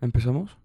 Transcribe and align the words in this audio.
¿Empezamos? 0.00 0.56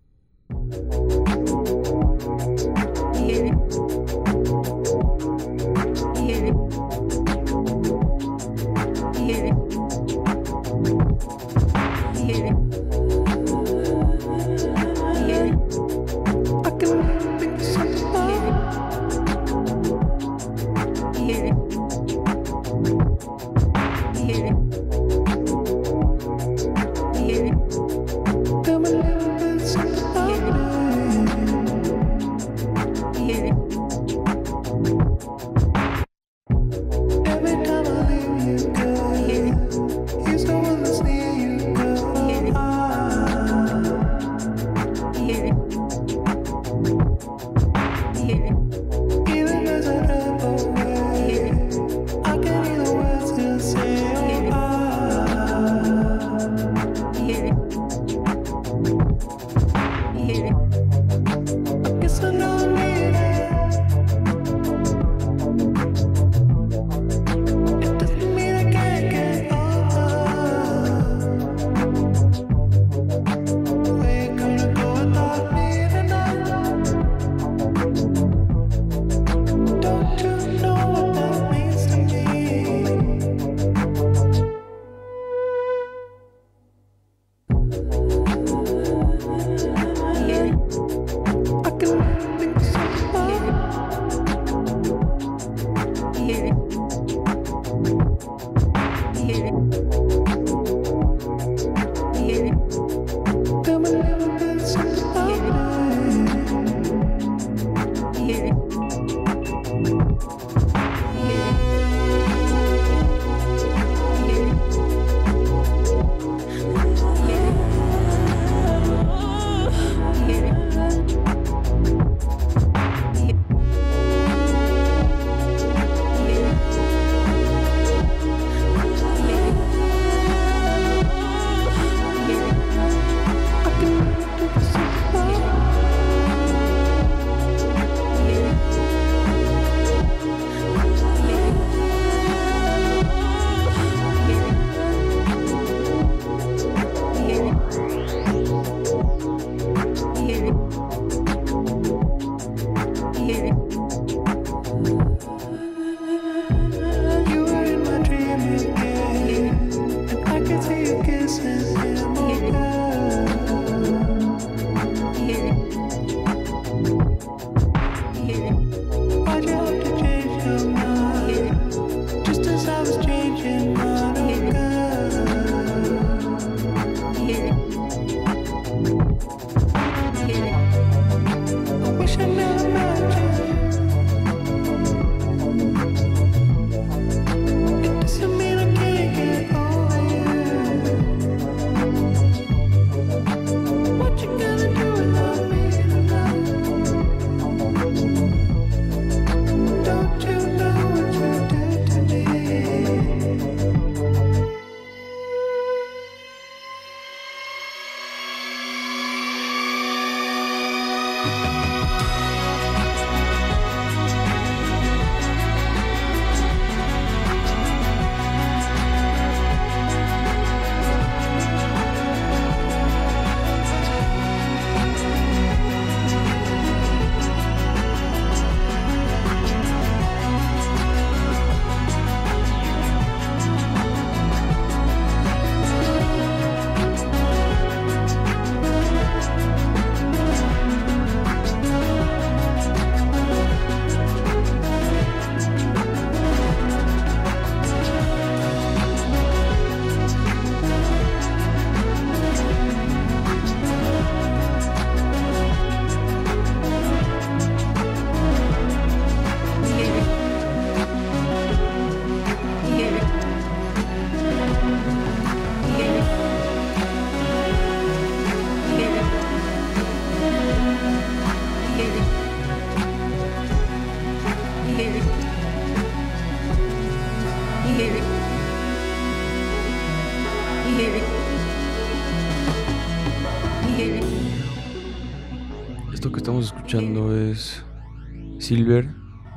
Silver 288.45 288.87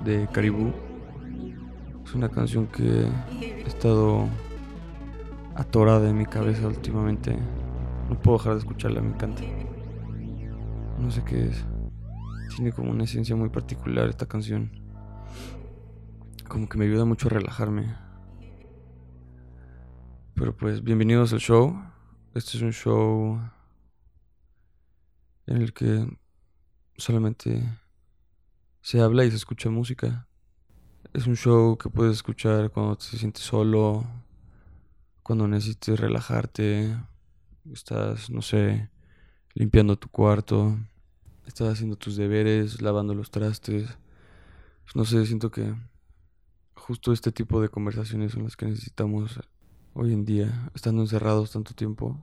de 0.04 0.28
Caribou. 0.34 0.70
Es 2.04 2.14
una 2.14 2.28
canción 2.28 2.66
que 2.66 3.06
ha 3.64 3.66
estado 3.66 4.28
atorada 5.54 6.10
en 6.10 6.18
mi 6.18 6.26
cabeza 6.26 6.66
últimamente. 6.66 7.34
No 8.10 8.20
puedo 8.20 8.36
dejar 8.36 8.52
de 8.52 8.58
escucharla, 8.58 9.00
me 9.00 9.14
encanta. 9.14 9.42
No 10.98 11.10
sé 11.10 11.24
qué 11.24 11.46
es. 11.46 11.64
Tiene 12.54 12.70
como 12.70 12.90
una 12.90 13.04
esencia 13.04 13.34
muy 13.34 13.48
particular 13.48 14.10
esta 14.10 14.26
canción. 14.26 14.72
Como 16.46 16.68
que 16.68 16.76
me 16.76 16.84
ayuda 16.84 17.06
mucho 17.06 17.28
a 17.28 17.30
relajarme. 17.30 17.96
Pero 20.34 20.54
pues 20.54 20.84
bienvenidos 20.84 21.32
al 21.32 21.40
show. 21.40 21.82
Este 22.34 22.58
es 22.58 22.62
un 22.62 22.72
show 22.74 23.40
en 25.46 25.62
el 25.62 25.72
que 25.72 26.06
solamente 26.98 27.62
se 28.80 29.00
habla 29.00 29.24
y 29.24 29.30
se 29.30 29.36
escucha 29.36 29.70
música. 29.70 30.26
Es 31.12 31.26
un 31.26 31.36
show 31.36 31.76
que 31.76 31.88
puedes 31.88 32.16
escuchar 32.16 32.70
cuando 32.70 32.96
te 32.96 33.04
sientes 33.04 33.42
solo, 33.42 34.04
cuando 35.22 35.48
necesites 35.48 35.98
relajarte, 35.98 36.96
estás, 37.72 38.30
no 38.30 38.42
sé, 38.42 38.90
limpiando 39.54 39.96
tu 39.96 40.08
cuarto, 40.08 40.78
estás 41.46 41.72
haciendo 41.72 41.96
tus 41.96 42.16
deberes, 42.16 42.80
lavando 42.82 43.14
los 43.14 43.30
trastes. 43.30 43.88
No 44.94 45.04
sé, 45.04 45.26
siento 45.26 45.50
que 45.50 45.74
justo 46.74 47.12
este 47.12 47.32
tipo 47.32 47.60
de 47.60 47.68
conversaciones 47.68 48.32
son 48.32 48.44
las 48.44 48.56
que 48.56 48.66
necesitamos 48.66 49.40
hoy 49.92 50.12
en 50.12 50.24
día, 50.24 50.70
estando 50.74 51.02
encerrados 51.02 51.52
tanto 51.52 51.74
tiempo. 51.74 52.16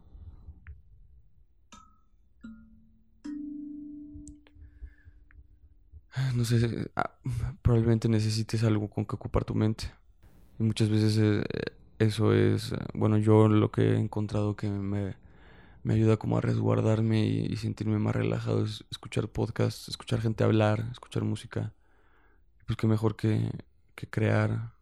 No 6.36 6.46
sé, 6.46 6.90
ah, 6.96 7.12
probablemente 7.62 8.08
necesites 8.08 8.64
algo 8.64 8.90
con 8.90 9.06
que 9.06 9.16
ocupar 9.16 9.44
tu 9.44 9.56
mente. 9.56 9.94
Y 10.60 10.64
muchas 10.64 10.90
veces 10.90 11.18
eh, 11.18 11.44
eso 12.00 12.34
es, 12.34 12.72
eh, 12.72 12.78
bueno, 12.94 13.18
yo 13.18 13.48
lo 13.48 13.72
que 13.72 13.94
he 13.94 13.98
encontrado 13.98 14.56
que 14.56 14.70
me, 14.70 15.16
me 15.84 15.94
ayuda 15.94 16.18
como 16.18 16.38
a 16.38 16.42
resguardarme 16.42 17.26
y, 17.26 17.56
sentirme 17.58 18.00
más 18.00 18.16
relajado 18.16 18.64
es 18.66 18.86
escuchar 18.92 19.30
podcasts, 19.30 19.90
escuchar 19.90 20.22
gente 20.22 20.44
hablar, 20.44 20.88
escuchar 20.92 21.24
música. 21.24 21.74
Pues 22.66 22.78
qué 22.78 22.88
mejor 22.88 23.16
que, 23.16 23.52
que 23.96 24.10
crear 24.10 24.74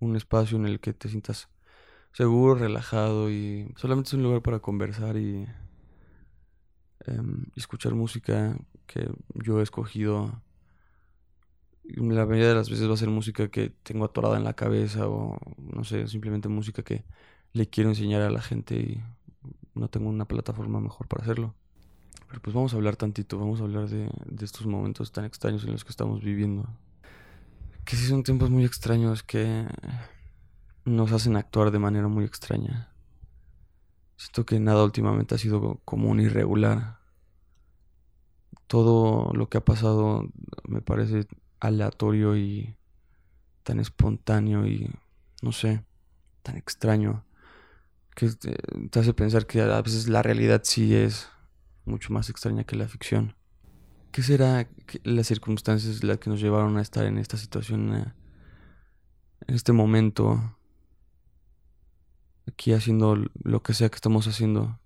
un 0.00 0.16
espacio 0.16 0.58
en 0.58 0.66
el 0.66 0.80
que 0.80 0.92
te 0.92 1.08
sientas 1.08 1.48
seguro, 2.12 2.54
relajado 2.54 3.30
y 3.30 3.72
solamente 3.76 4.08
es 4.08 4.14
un 4.14 4.22
lugar 4.22 4.42
para 4.42 4.60
conversar 4.60 5.16
y 5.16 5.46
em, 7.06 7.46
escuchar 7.56 7.94
música 7.94 8.56
que 8.86 9.10
yo 9.34 9.60
he 9.60 9.62
escogido 9.62 10.42
la 11.96 12.26
mayoría 12.26 12.48
de 12.48 12.54
las 12.54 12.70
veces 12.70 12.88
va 12.88 12.94
a 12.94 12.98
ser 12.98 13.08
música 13.08 13.48
que 13.48 13.70
tengo 13.82 14.04
atorada 14.04 14.36
en 14.36 14.44
la 14.44 14.54
cabeza 14.54 15.08
o 15.08 15.38
no 15.58 15.84
sé, 15.84 16.06
simplemente 16.06 16.48
música 16.48 16.82
que 16.82 17.04
le 17.52 17.68
quiero 17.68 17.90
enseñar 17.90 18.22
a 18.22 18.30
la 18.30 18.40
gente 18.40 18.76
y 18.76 19.02
no 19.74 19.88
tengo 19.88 20.08
una 20.08 20.26
plataforma 20.26 20.80
mejor 20.80 21.08
para 21.08 21.22
hacerlo. 21.22 21.54
Pero 22.28 22.42
pues 22.42 22.54
vamos 22.54 22.74
a 22.74 22.76
hablar 22.76 22.96
tantito, 22.96 23.38
vamos 23.38 23.60
a 23.60 23.64
hablar 23.64 23.88
de, 23.88 24.10
de 24.26 24.44
estos 24.44 24.66
momentos 24.66 25.12
tan 25.12 25.24
extraños 25.24 25.64
en 25.64 25.72
los 25.72 25.84
que 25.84 25.90
estamos 25.90 26.22
viviendo. 26.22 26.68
Que 27.86 27.96
sí 27.96 28.06
son 28.06 28.22
tiempos 28.22 28.50
muy 28.50 28.64
extraños 28.64 29.22
que 29.22 29.66
nos 30.84 31.12
hacen 31.12 31.36
actuar 31.36 31.70
de 31.70 31.78
manera 31.78 32.08
muy 32.08 32.24
extraña. 32.24 32.92
Siento 34.16 34.44
que 34.44 34.60
nada 34.60 34.84
últimamente 34.84 35.34
ha 35.34 35.38
sido 35.38 35.80
común 35.84 36.20
y 36.20 36.28
regular. 36.28 36.98
Todo 38.66 39.32
lo 39.32 39.48
que 39.48 39.58
ha 39.58 39.64
pasado 39.64 40.28
me 40.64 40.82
parece 40.82 41.26
aleatorio 41.60 42.36
y 42.36 42.76
tan 43.62 43.80
espontáneo 43.80 44.66
y 44.66 44.90
no 45.42 45.52
sé, 45.52 45.84
tan 46.42 46.56
extraño 46.56 47.24
que 48.14 48.30
te, 48.30 48.98
hace 48.98 49.14
pensar 49.14 49.46
que 49.46 49.60
a 49.60 49.80
veces 49.82 50.08
la 50.08 50.22
realidad 50.22 50.62
sí 50.64 50.94
es 50.94 51.28
mucho 51.84 52.12
más 52.12 52.30
extraña 52.30 52.64
que 52.64 52.76
la 52.76 52.88
ficción. 52.88 53.36
¿Qué 54.10 54.22
será 54.22 54.68
las 55.04 55.26
circunstancias 55.26 56.02
las 56.02 56.18
que 56.18 56.30
nos 56.30 56.40
llevaron 56.40 56.76
a 56.78 56.82
estar 56.82 57.04
en 57.04 57.18
esta 57.18 57.36
situación, 57.36 57.94
eh, 57.94 58.12
en 59.46 59.54
este 59.54 59.72
momento, 59.72 60.56
aquí 62.48 62.72
haciendo 62.72 63.16
lo 63.44 63.62
que 63.62 63.74
sea 63.74 63.88
que 63.88 63.96
estamos 63.96 64.26
haciendo? 64.26 64.80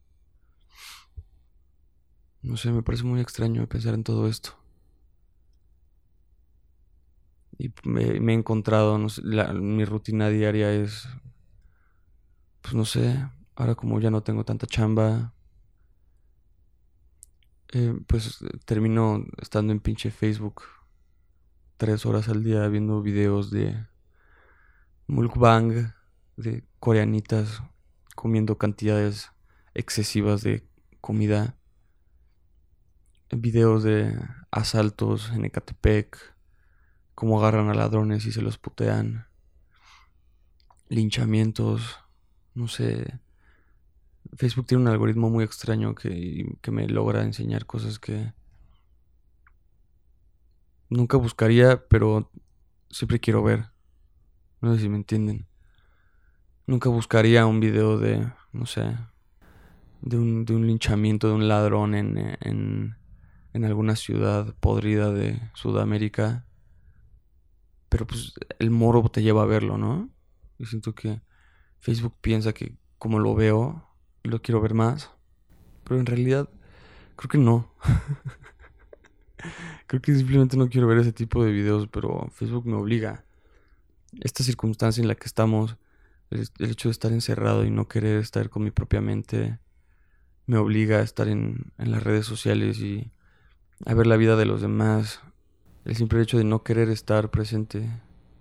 No 2.43 2.57
sé, 2.57 2.73
me 2.73 2.83
parece 2.83 3.05
muy 3.05 3.21
extraño 3.21 3.67
pensar 3.69 3.95
en 3.95 4.05
todo 4.05 4.29
esto. 4.29 4.62
Y 7.59 7.73
me, 7.85 8.03
he 8.05 8.35
encontrado, 8.35 8.99
mi 8.99 9.85
rutina 9.85 10.29
diaria 10.29 10.73
es, 10.73 11.09
pues 12.61 12.75
no 12.75 12.85
sé, 12.85 13.29
ahora 13.55 13.75
como 13.75 14.01
ya 14.01 14.11
no 14.11 14.23
tengo 14.23 14.45
tanta 14.45 14.67
chamba, 14.67 15.35
eh, 17.73 17.95
pues 18.07 18.39
termino 18.65 19.25
estando 19.41 19.73
en 19.73 19.81
pinche 19.81 20.11
Facebook 20.11 20.63
tres 21.79 22.07
horas 22.07 22.29
al 22.29 22.45
día 22.45 22.69
viendo 22.69 23.03
videos 23.03 23.51
de 23.51 23.87
mukbang, 25.09 25.93
de 26.37 26.65
coreanitas 26.79 27.63
comiendo 28.15 28.57
cantidades 28.57 29.33
excesivas 29.75 30.43
de 30.43 30.65
comida, 31.01 31.57
videos 33.31 33.83
de 33.83 34.17
asaltos 34.51 35.31
en 35.31 35.45
Ecatepec, 35.45 36.32
cómo 37.23 37.39
agarran 37.39 37.69
a 37.69 37.75
ladrones 37.75 38.27
y 38.27 38.33
se 38.33 38.43
los 38.43 38.59
putean, 38.59 39.29
linchamientos, 40.89 42.01
no 42.53 42.67
sé. 42.67 43.21
Facebook 44.33 44.67
tiene 44.67 44.83
un 44.83 44.89
algoritmo 44.89 45.31
muy 45.31 45.45
extraño 45.45 45.95
que, 45.95 46.57
que 46.61 46.71
me 46.73 46.89
logra 46.89 47.23
enseñar 47.23 47.65
cosas 47.65 48.01
que 48.01 48.33
nunca 50.89 51.17
buscaría, 51.17 51.87
pero 51.87 52.29
siempre 52.91 53.21
quiero 53.21 53.45
ver. 53.45 53.67
No 54.61 54.75
sé 54.75 54.81
si 54.81 54.89
me 54.89 54.97
entienden. 54.97 55.47
Nunca 56.67 56.89
buscaría 56.89 57.47
un 57.47 57.61
video 57.61 57.99
de, 57.99 58.33
no 58.51 58.67
sé, 58.67 58.97
de 60.01 60.19
un, 60.19 60.45
de 60.45 60.57
un 60.57 60.67
linchamiento 60.67 61.29
de 61.29 61.35
un 61.35 61.47
ladrón 61.47 61.95
en, 61.95 62.37
en, 62.41 62.97
en 63.53 63.65
alguna 63.65 63.95
ciudad 63.95 64.57
podrida 64.59 65.13
de 65.13 65.41
Sudamérica 65.55 66.47
pero 67.93 68.07
pues 68.07 68.33
el 68.59 68.71
moro 68.71 69.07
te 69.11 69.23
lleva 69.23 69.43
a 69.43 69.47
verlo, 69.47 69.77
¿no? 69.77 70.09
Y 70.57 70.65
siento 70.65 70.95
que 70.95 71.21
Facebook 71.79 72.17
piensa 72.23 72.55
que 72.55 72.79
como 72.97 73.19
lo 73.19 73.35
veo, 73.35 73.87
lo 74.23 74.41
quiero 74.41 74.63
ver 74.63 74.73
más. 74.73 75.11
Pero 75.85 76.01
en 76.01 76.07
realidad, 76.07 76.49
creo 77.17 77.29
que 77.29 77.37
no. 77.37 77.75
creo 79.87 80.01
que 80.01 80.15
simplemente 80.15 80.57
no 80.57 80.71
quiero 80.71 80.87
ver 80.87 81.01
ese 81.01 81.13
tipo 81.13 81.45
de 81.45 81.53
videos, 81.53 81.87
pero 81.89 82.31
Facebook 82.33 82.65
me 82.65 82.77
obliga. 82.77 83.27
Esta 84.23 84.43
circunstancia 84.43 85.03
en 85.03 85.09
la 85.09 85.15
que 85.15 85.27
estamos, 85.27 85.77
el, 86.31 86.49
hecho 86.61 86.89
de 86.89 86.93
estar 86.93 87.13
encerrado 87.13 87.67
y 87.67 87.71
no 87.71 87.89
querer 87.89 88.17
estar 88.17 88.49
con 88.49 88.65
mi 88.65 88.71
propia 88.71 89.03
mente, 89.03 89.59
me 90.47 90.57
obliga 90.57 91.01
a 91.01 91.03
estar 91.03 91.29
en, 91.29 91.75
en 91.77 91.91
las 91.91 92.03
redes 92.03 92.25
sociales 92.25 92.79
y 92.79 93.13
a 93.85 93.93
ver 93.93 94.07
la 94.07 94.17
vida 94.17 94.37
de 94.37 94.47
los 94.47 94.63
demás, 94.63 95.21
el 95.85 95.97
simple 95.97 96.23
hecho 96.23 96.39
de 96.39 96.45
no 96.45 96.63
querer 96.63 96.89
estar 96.89 97.31
presente 97.31 97.89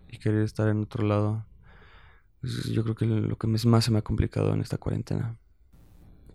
y 0.09 0.17
querer 0.17 0.43
estar 0.43 0.67
en 0.67 0.81
otro 0.81 1.05
lado, 1.05 1.45
yo 2.71 2.83
creo 2.83 2.95
que 2.95 3.05
lo 3.05 3.37
que 3.37 3.47
más 3.47 3.83
se 3.83 3.91
me 3.91 3.99
ha 3.99 4.03
complicado 4.03 4.53
en 4.53 4.61
esta 4.61 4.77
cuarentena. 4.77 5.37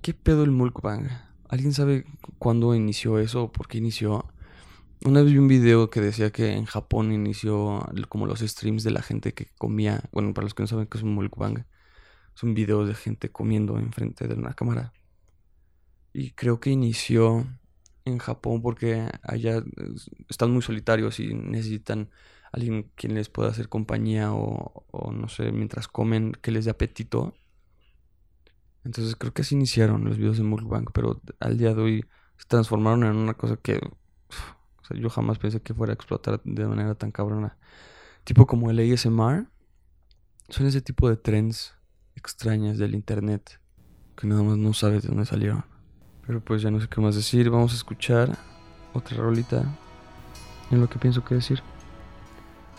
¿Qué 0.02 0.14
pedo 0.14 0.44
el 0.44 0.50
mukbang? 0.50 1.08
¿Alguien 1.48 1.72
sabe 1.72 2.04
cuándo 2.38 2.74
inició 2.74 3.18
eso 3.18 3.44
o 3.44 3.52
por 3.52 3.68
qué 3.68 3.78
inició? 3.78 4.26
Una 5.04 5.22
vez 5.22 5.32
vi 5.32 5.38
un 5.38 5.48
video 5.48 5.90
que 5.90 6.00
decía 6.00 6.30
que 6.30 6.52
en 6.52 6.64
Japón 6.64 7.12
inició 7.12 7.86
como 8.08 8.26
los 8.26 8.40
streams 8.40 8.82
de 8.82 8.90
la 8.90 9.02
gente 9.02 9.34
que 9.34 9.46
comía. 9.58 10.02
Bueno, 10.12 10.32
para 10.32 10.44
los 10.44 10.54
que 10.54 10.62
no 10.62 10.66
saben 10.66 10.86
qué 10.86 10.98
es 10.98 11.04
un 11.04 11.14
mukbang, 11.14 11.66
son 12.34 12.54
videos 12.54 12.88
de 12.88 12.94
gente 12.94 13.30
comiendo 13.30 13.78
enfrente 13.78 14.26
de 14.26 14.34
una 14.34 14.54
cámara. 14.54 14.92
Y 16.12 16.30
creo 16.32 16.60
que 16.60 16.70
inició 16.70 17.46
en 18.06 18.18
Japón 18.18 18.62
porque 18.62 19.08
allá 19.22 19.62
están 20.28 20.52
muy 20.52 20.62
solitarios 20.62 21.20
y 21.20 21.34
necesitan 21.34 22.08
alguien 22.52 22.90
quien 22.94 23.14
les 23.14 23.28
pueda 23.28 23.50
hacer 23.50 23.68
compañía 23.68 24.32
o, 24.32 25.12
no 25.12 25.28
sé, 25.28 25.52
mientras 25.52 25.88
comen, 25.88 26.32
que 26.40 26.52
les 26.52 26.64
dé 26.64 26.70
apetito. 26.70 27.34
Entonces 28.84 29.16
creo 29.16 29.34
que 29.34 29.42
así 29.42 29.56
iniciaron 29.56 30.04
los 30.04 30.16
videos 30.16 30.38
de 30.38 30.44
Mukbang, 30.44 30.86
pero 30.94 31.20
al 31.40 31.58
día 31.58 31.74
de 31.74 31.82
hoy 31.82 32.04
se 32.38 32.46
transformaron 32.46 33.04
en 33.04 33.16
una 33.16 33.34
cosa 33.34 33.56
que 33.56 33.80
yo 34.90 35.10
jamás 35.10 35.38
pensé 35.38 35.60
que 35.60 35.74
fuera 35.74 35.92
a 35.92 35.94
explotar 35.94 36.40
de 36.44 36.66
manera 36.66 36.94
tan 36.94 37.10
cabrona. 37.10 37.58
Tipo 38.24 38.46
como 38.46 38.70
el 38.70 38.78
ASMR. 38.78 39.48
Son 40.48 40.66
ese 40.66 40.80
tipo 40.80 41.08
de 41.08 41.16
trends 41.16 41.74
extrañas 42.14 42.78
del 42.78 42.94
internet 42.94 43.60
que 44.16 44.28
nada 44.28 44.44
más 44.44 44.56
no 44.56 44.72
sabes 44.72 45.02
de 45.02 45.08
dónde 45.08 45.26
salieron. 45.26 45.64
Pero 46.26 46.40
pues 46.40 46.62
ya 46.62 46.70
no 46.70 46.80
sé 46.80 46.88
qué 46.88 47.00
más 47.00 47.14
decir. 47.14 47.50
Vamos 47.50 47.72
a 47.72 47.76
escuchar 47.76 48.36
otra 48.92 49.16
rolita 49.16 49.64
en 50.70 50.80
lo 50.80 50.88
que 50.88 50.98
pienso 50.98 51.24
que 51.24 51.36
decir. 51.36 51.62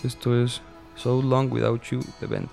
Esto 0.03 0.35
es 0.41 0.61
So 0.95 1.21
Long 1.21 1.51
Without 1.51 1.81
You 1.83 1.99
The 2.19 2.27
Band. 2.27 2.49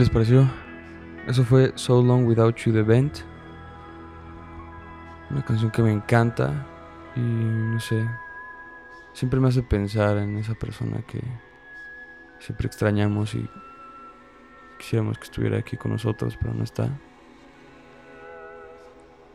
¿Qué 0.00 0.04
les 0.04 0.14
pareció? 0.14 0.48
Eso 1.26 1.44
fue 1.44 1.72
So 1.74 2.00
Long 2.00 2.26
Without 2.26 2.56
You 2.56 2.72
The 2.72 2.80
Band. 2.80 3.12
Una 5.28 5.44
canción 5.44 5.70
que 5.70 5.82
me 5.82 5.92
encanta 5.92 6.66
y 7.14 7.20
no 7.20 7.78
sé, 7.80 8.08
siempre 9.12 9.40
me 9.40 9.48
hace 9.48 9.62
pensar 9.62 10.16
en 10.16 10.38
esa 10.38 10.54
persona 10.54 11.02
que 11.06 11.20
siempre 12.38 12.66
extrañamos 12.66 13.34
y 13.34 13.46
quisiéramos 14.78 15.18
que 15.18 15.24
estuviera 15.24 15.58
aquí 15.58 15.76
con 15.76 15.92
nosotros, 15.92 16.34
pero 16.40 16.54
no 16.54 16.64
está. 16.64 16.88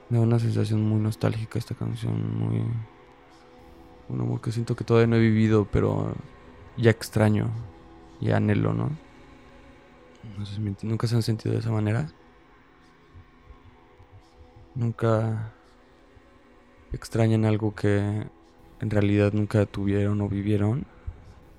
Me 0.10 0.18
da 0.18 0.24
una 0.24 0.40
sensación 0.40 0.82
muy 0.82 1.00
nostálgica 1.00 1.60
esta 1.60 1.76
canción, 1.76 2.40
muy 2.40 2.64
un 4.10 4.20
amor 4.20 4.42
que 4.42 4.52
siento 4.52 4.76
que 4.76 4.84
todavía 4.84 5.06
no 5.06 5.18
he 5.18 5.20
vivido, 5.20 5.68
pero 5.72 6.16
ya 6.76 6.90
extraño 6.90 7.52
y 8.20 8.32
anhelo, 8.32 8.74
¿no? 8.74 9.05
Nunca 10.84 11.08
se 11.08 11.16
han 11.16 11.22
sentido 11.22 11.54
de 11.54 11.60
esa 11.60 11.72
manera. 11.72 12.08
Nunca 14.74 15.54
extrañan 16.92 17.46
algo 17.46 17.74
que 17.74 18.28
en 18.80 18.90
realidad 18.90 19.34
nunca 19.34 19.66
tuvieron 19.66 20.22
o 20.22 20.30
vivieron. 20.30 20.86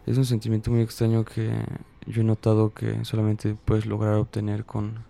Es 0.07 0.19
un 0.19 0.25
sentimiento 0.25 0.71
muy 0.71 0.81
extraño 0.81 1.25
que 1.25 1.65
yo 2.07 2.21
he 2.23 2.25
notado 2.25 2.73
que 2.73 3.05
solamente 3.05 3.57
puedes 3.65 3.87
lograr 3.87 4.15
obtener 4.15 4.65
con 4.65 5.05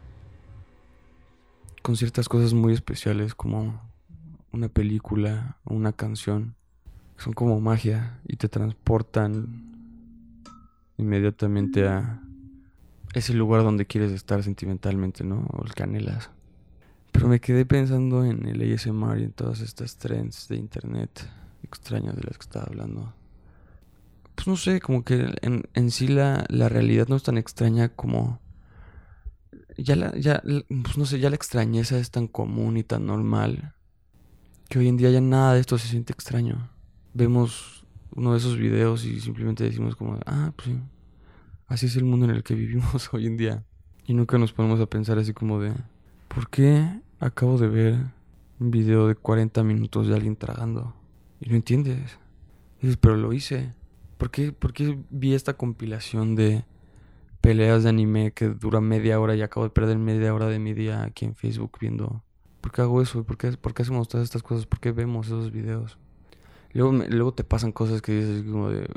con 1.86 1.96
ciertas 1.96 2.28
cosas 2.28 2.52
muy 2.52 2.72
especiales 2.72 3.36
como 3.36 3.80
una 4.50 4.68
película 4.68 5.56
o 5.62 5.74
una 5.74 5.92
canción. 5.92 6.56
Son 7.16 7.32
como 7.32 7.60
magia 7.60 8.18
y 8.26 8.38
te 8.38 8.48
transportan 8.48 9.72
inmediatamente 10.96 11.86
a 11.86 12.25
ese 13.16 13.32
lugar 13.32 13.62
donde 13.62 13.86
quieres 13.86 14.12
estar 14.12 14.42
sentimentalmente, 14.42 15.24
¿no? 15.24 15.46
O 15.52 15.64
el 15.64 15.72
que 15.72 15.82
anhelas. 15.82 16.30
Pero 17.12 17.28
me 17.28 17.40
quedé 17.40 17.64
pensando 17.64 18.26
en 18.26 18.46
el 18.46 18.60
ASMR 18.60 19.18
y 19.18 19.24
en 19.24 19.32
todas 19.32 19.60
estas 19.60 19.96
trends 19.96 20.48
de 20.48 20.56
internet 20.56 21.26
extrañas 21.62 22.14
de 22.14 22.24
las 22.24 22.36
que 22.36 22.42
estaba 22.42 22.66
hablando. 22.66 23.14
Pues 24.34 24.46
no 24.46 24.56
sé, 24.58 24.82
como 24.82 25.02
que 25.02 25.34
en, 25.40 25.62
en 25.72 25.90
sí 25.90 26.08
la, 26.08 26.44
la 26.50 26.68
realidad 26.68 27.08
no 27.08 27.16
es 27.16 27.22
tan 27.22 27.38
extraña 27.38 27.88
como... 27.88 28.38
Ya 29.78 29.96
la, 29.96 30.14
ya, 30.18 30.42
pues 30.68 30.98
no 30.98 31.06
sé, 31.06 31.18
ya 31.18 31.30
la 31.30 31.36
extrañeza 31.36 31.98
es 31.98 32.10
tan 32.10 32.28
común 32.28 32.76
y 32.76 32.82
tan 32.82 33.06
normal 33.06 33.74
que 34.68 34.78
hoy 34.78 34.88
en 34.88 34.98
día 34.98 35.10
ya 35.10 35.22
nada 35.22 35.54
de 35.54 35.60
esto 35.60 35.78
se 35.78 35.88
siente 35.88 36.12
extraño. 36.12 36.70
Vemos 37.14 37.86
uno 38.14 38.32
de 38.32 38.38
esos 38.38 38.58
videos 38.58 39.06
y 39.06 39.20
simplemente 39.20 39.64
decimos 39.64 39.96
como, 39.96 40.18
ah, 40.26 40.52
pues 40.54 40.68
sí, 40.68 40.78
así 41.66 41.86
es 41.86 41.96
el 41.96 42.04
mundo 42.04 42.26
en 42.26 42.32
el 42.32 42.42
que 42.42 42.54
vivimos 42.54 43.08
hoy 43.12 43.26
en 43.26 43.36
día. 43.36 43.64
Y 44.06 44.14
nunca 44.14 44.38
nos 44.38 44.52
ponemos 44.52 44.80
a 44.80 44.86
pensar 44.86 45.18
así 45.18 45.32
como 45.32 45.60
de, 45.60 45.72
¿por 46.28 46.48
qué 46.48 47.00
acabo 47.18 47.58
de 47.58 47.68
ver 47.68 47.96
un 48.60 48.70
video 48.70 49.08
de 49.08 49.14
40 49.14 49.62
minutos 49.64 50.06
de 50.06 50.14
alguien 50.14 50.36
tragando? 50.36 50.94
Y 51.40 51.50
no 51.50 51.56
entiendes. 51.56 52.18
Dices, 52.80 52.96
pero 52.96 53.16
lo 53.16 53.32
hice. 53.32 53.74
¿Por 54.18 54.30
qué, 54.30 54.52
¿Por 54.52 54.72
qué 54.72 54.98
vi 55.10 55.34
esta 55.34 55.54
compilación 55.54 56.36
de 56.36 56.64
peleas 57.40 57.82
de 57.82 57.90
anime 57.90 58.32
que 58.32 58.48
dura 58.48 58.80
media 58.80 59.20
hora 59.20 59.34
y 59.34 59.42
acabo 59.42 59.64
de 59.64 59.70
perder 59.70 59.98
media 59.98 60.32
hora 60.34 60.46
de 60.46 60.58
mi 60.58 60.72
día 60.72 61.02
aquí 61.02 61.24
en 61.24 61.34
Facebook 61.34 61.76
viendo? 61.80 62.22
¿Por 62.60 62.72
qué 62.72 62.82
hago 62.82 63.02
eso? 63.02 63.24
¿Por 63.24 63.36
qué, 63.36 63.52
por 63.52 63.74
qué 63.74 63.82
hacemos 63.82 64.08
todas 64.08 64.24
estas 64.24 64.42
cosas? 64.42 64.66
¿Por 64.66 64.80
qué 64.80 64.92
vemos 64.92 65.26
esos 65.26 65.52
videos? 65.52 65.98
Luego, 66.72 66.92
luego 66.92 67.32
te 67.32 67.44
pasan 67.44 67.72
cosas 67.72 68.02
que 68.02 68.12
dices 68.12 68.42
como 68.44 68.70
de 68.70 68.88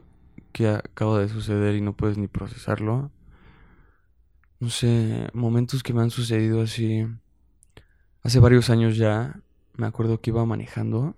que 0.52 0.68
acaba 0.68 1.20
de 1.20 1.30
suceder 1.30 1.76
y 1.76 1.82
no 1.82 1.96
puedes 1.96 2.18
ni 2.18 2.28
procesarlo. 2.28 3.12
No 4.60 4.70
sé, 4.70 5.30
momentos 5.34 5.84
que 5.84 5.94
me 5.94 6.02
han 6.02 6.12
sucedido 6.12 6.62
así. 6.62 7.08
Hace 8.24 8.40
varios 8.40 8.70
años 8.70 8.98
ya, 8.98 9.42
me 9.76 9.88
acuerdo 9.88 10.22
que 10.22 10.32
iba 10.32 10.46
manejando 10.46 11.16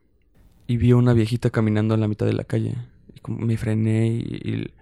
y 0.68 0.78
vi 0.78 0.92
a 0.92 0.96
una 0.96 1.14
viejita 1.14 1.50
caminando 1.50 1.96
en 1.96 2.02
la 2.02 2.08
mitad 2.08 2.26
de 2.26 2.34
la 2.34 2.44
calle. 2.44 2.76
Y 3.16 3.20
como 3.20 3.40
me 3.46 3.58
frené 3.58 4.08
y, 4.08 4.42
y, 4.44 4.74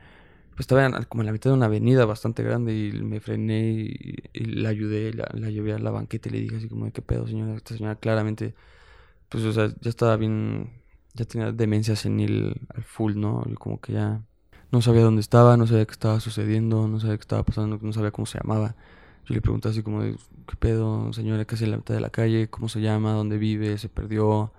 pues 0.60 0.62
estaba 0.62 0.92
como 1.06 1.22
en 1.22 1.28
la 1.28 1.32
mitad 1.32 1.50
de 1.52 1.56
una 1.56 1.68
avenida 1.68 2.06
bastante 2.06 2.44
grande 2.44 2.76
y 2.76 2.92
me 2.92 3.22
frené 3.22 3.72
y, 3.72 4.16
y 4.34 4.46
la 4.46 4.70
ayudé, 4.70 5.14
la, 5.14 5.50
llevé 5.50 5.74
a 5.74 5.80
la 5.80 5.90
banqueta 5.92 6.28
y 6.28 6.34
le 6.34 6.42
dije 6.42 6.58
así 6.58 6.68
como 6.68 6.92
qué 6.92 7.02
pedo 7.02 7.28
señora, 7.28 7.56
esta 7.56 7.78
señora 7.78 7.96
claramente, 7.96 8.56
pues 9.30 9.46
o 9.46 9.54
sea, 9.54 9.70
ya 9.82 9.90
estaba 9.90 10.18
bien, 10.18 10.72
ya 11.14 11.26
tenía 11.26 11.54
demencia 11.54 11.96
senil 11.96 12.68
al 12.76 12.84
full, 12.84 13.16
¿no? 13.16 13.46
Yo 13.48 13.56
como 13.56 13.80
que 13.80 13.94
ya 13.94 14.22
no 14.72 14.82
sabía 14.82 15.04
dónde 15.04 15.22
estaba, 15.22 15.58
no 15.58 15.68
sabía 15.68 15.86
qué 15.86 15.92
estaba 15.94 16.20
sucediendo, 16.20 16.88
no 16.88 17.00
sabía 17.00 17.18
qué 17.18 17.22
estaba 17.22 17.44
pasando, 17.44 17.80
no 17.82 17.94
sabía 17.94 18.12
cómo 18.12 18.26
se 18.26 18.40
llamaba. 18.40 18.76
Yo 19.26 19.36
le 19.36 19.42
pregunté 19.42 19.70
así 19.70 19.84
como 19.84 20.02
¿qué 20.02 20.56
pedo, 20.60 21.12
señora? 21.14 21.46
Casi 21.46 21.66
en 21.66 21.72
la 21.72 21.78
mitad 21.78 21.94
de 21.96 22.02
la 22.02 22.10
calle, 22.10 22.50
¿cómo 22.50 22.70
se 22.70 22.82
llama? 22.82 23.14
¿Dónde 23.14 23.38
vive? 23.38 23.78
¿Se 23.78 23.90
perdió? 23.90 24.52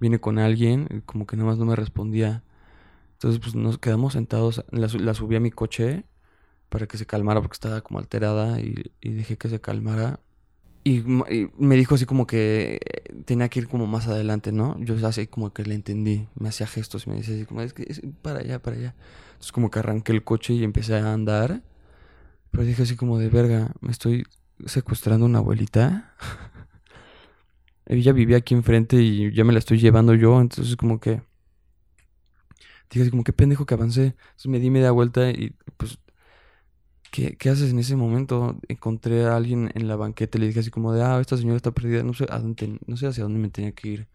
¿Viene 0.00 0.20
con 0.20 0.38
alguien? 0.38 0.88
Y 0.90 1.00
como 1.02 1.26
que 1.26 1.36
nada 1.36 1.48
más 1.50 1.58
no 1.58 1.66
me 1.66 1.76
respondía. 1.76 2.42
Entonces, 3.14 3.40
pues 3.40 3.54
nos 3.54 3.78
quedamos 3.78 4.14
sentados, 4.14 4.64
la, 4.70 4.88
la 4.88 5.14
subí 5.14 5.36
a 5.36 5.40
mi 5.40 5.50
coche 5.50 6.04
para 6.68 6.86
que 6.86 6.98
se 6.98 7.06
calmara 7.06 7.40
porque 7.40 7.54
estaba 7.54 7.80
como 7.82 7.98
alterada 8.00 8.60
y, 8.60 8.92
y 9.00 9.12
dejé 9.12 9.38
que 9.38 9.48
se 9.48 9.60
calmara. 9.60 10.20
Y, 10.84 11.00
y 11.00 11.50
me 11.58 11.76
dijo 11.76 11.94
así 11.96 12.06
como 12.06 12.26
que 12.26 12.80
eh, 12.84 13.14
tenía 13.24 13.48
que 13.48 13.60
ir 13.60 13.68
como 13.68 13.86
más 13.86 14.08
adelante, 14.08 14.52
¿no? 14.52 14.78
Yo 14.80 14.96
así 15.06 15.26
como 15.28 15.52
que 15.52 15.64
le 15.64 15.74
entendí, 15.74 16.28
me 16.36 16.48
hacía 16.50 16.66
gestos 16.66 17.06
me 17.06 17.16
decía 17.16 17.34
así 17.36 17.46
como, 17.46 17.62
es 17.62 17.72
que 17.74 17.84
es 17.88 18.02
para 18.22 18.40
allá, 18.40 18.60
para 18.60 18.76
allá. 18.76 18.94
Entonces 19.44 19.52
como 19.52 19.70
que 19.70 19.78
arranqué 19.78 20.12
el 20.12 20.24
coche 20.24 20.54
y 20.54 20.64
empecé 20.64 20.96
a 20.96 21.12
andar. 21.12 21.62
Pero 22.50 22.64
dije 22.64 22.84
así 22.84 22.96
como 22.96 23.18
de 23.18 23.28
verga, 23.28 23.72
me 23.82 23.90
estoy 23.90 24.24
secuestrando 24.64 25.26
a 25.26 25.28
una 25.28 25.40
abuelita. 25.40 26.14
Ella 27.84 28.14
vivía 28.14 28.38
aquí 28.38 28.54
enfrente 28.54 28.96
y 29.02 29.34
ya 29.34 29.44
me 29.44 29.52
la 29.52 29.58
estoy 29.58 29.78
llevando 29.78 30.14
yo, 30.14 30.40
entonces 30.40 30.76
como 30.76 30.98
que... 30.98 31.20
Dije 32.88 33.02
así 33.02 33.10
como 33.10 33.22
que 33.22 33.34
pendejo 33.34 33.66
que 33.66 33.74
avancé. 33.74 34.14
Entonces 34.16 34.46
me 34.46 34.60
di 34.60 34.70
media 34.70 34.92
vuelta 34.92 35.28
y 35.28 35.54
pues... 35.76 35.98
¿Qué, 37.10 37.36
qué 37.36 37.50
haces 37.50 37.70
en 37.70 37.78
ese 37.78 37.96
momento? 37.96 38.58
Encontré 38.68 39.26
a 39.26 39.36
alguien 39.36 39.70
en 39.74 39.88
la 39.88 39.96
banqueta 39.96 40.38
y 40.38 40.40
le 40.40 40.46
dije 40.46 40.60
así 40.60 40.70
como 40.70 40.94
de, 40.94 41.02
ah, 41.02 41.20
esta 41.20 41.36
señora 41.36 41.56
está 41.58 41.72
perdida, 41.72 42.02
no 42.02 42.14
sé, 42.14 42.24
a 42.30 42.38
dónde, 42.38 42.78
no 42.86 42.96
sé 42.96 43.08
hacia 43.08 43.24
dónde 43.24 43.40
me 43.40 43.50
tenía 43.50 43.72
que 43.72 43.88
ir. 43.88 44.08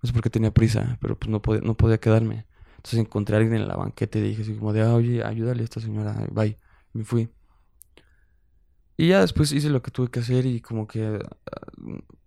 No 0.00 0.06
sé 0.06 0.12
por 0.12 0.22
qué 0.22 0.30
tenía 0.30 0.52
prisa, 0.52 0.98
pero 1.00 1.18
pues 1.18 1.30
no 1.30 1.42
podía, 1.42 1.62
no 1.62 1.76
podía 1.76 1.98
quedarme. 1.98 2.46
Entonces 2.78 3.00
encontré 3.00 3.34
a 3.36 3.40
alguien 3.40 3.60
en 3.60 3.68
la 3.68 3.76
banqueta 3.76 4.18
y 4.18 4.22
dije 4.22 4.42
así 4.42 4.54
como 4.54 4.72
de, 4.72 4.82
ah, 4.82 4.94
oye, 4.94 5.24
ayúdale 5.24 5.62
a 5.62 5.64
esta 5.64 5.80
señora, 5.80 6.14
bye. 6.30 6.56
Me 6.92 7.04
fui. 7.04 7.28
Y 8.96 9.08
ya 9.08 9.20
después 9.20 9.52
hice 9.52 9.68
lo 9.68 9.82
que 9.82 9.90
tuve 9.90 10.10
que 10.10 10.20
hacer 10.20 10.46
y 10.46 10.60
como 10.60 10.86
que 10.86 11.04
ah, 11.06 11.66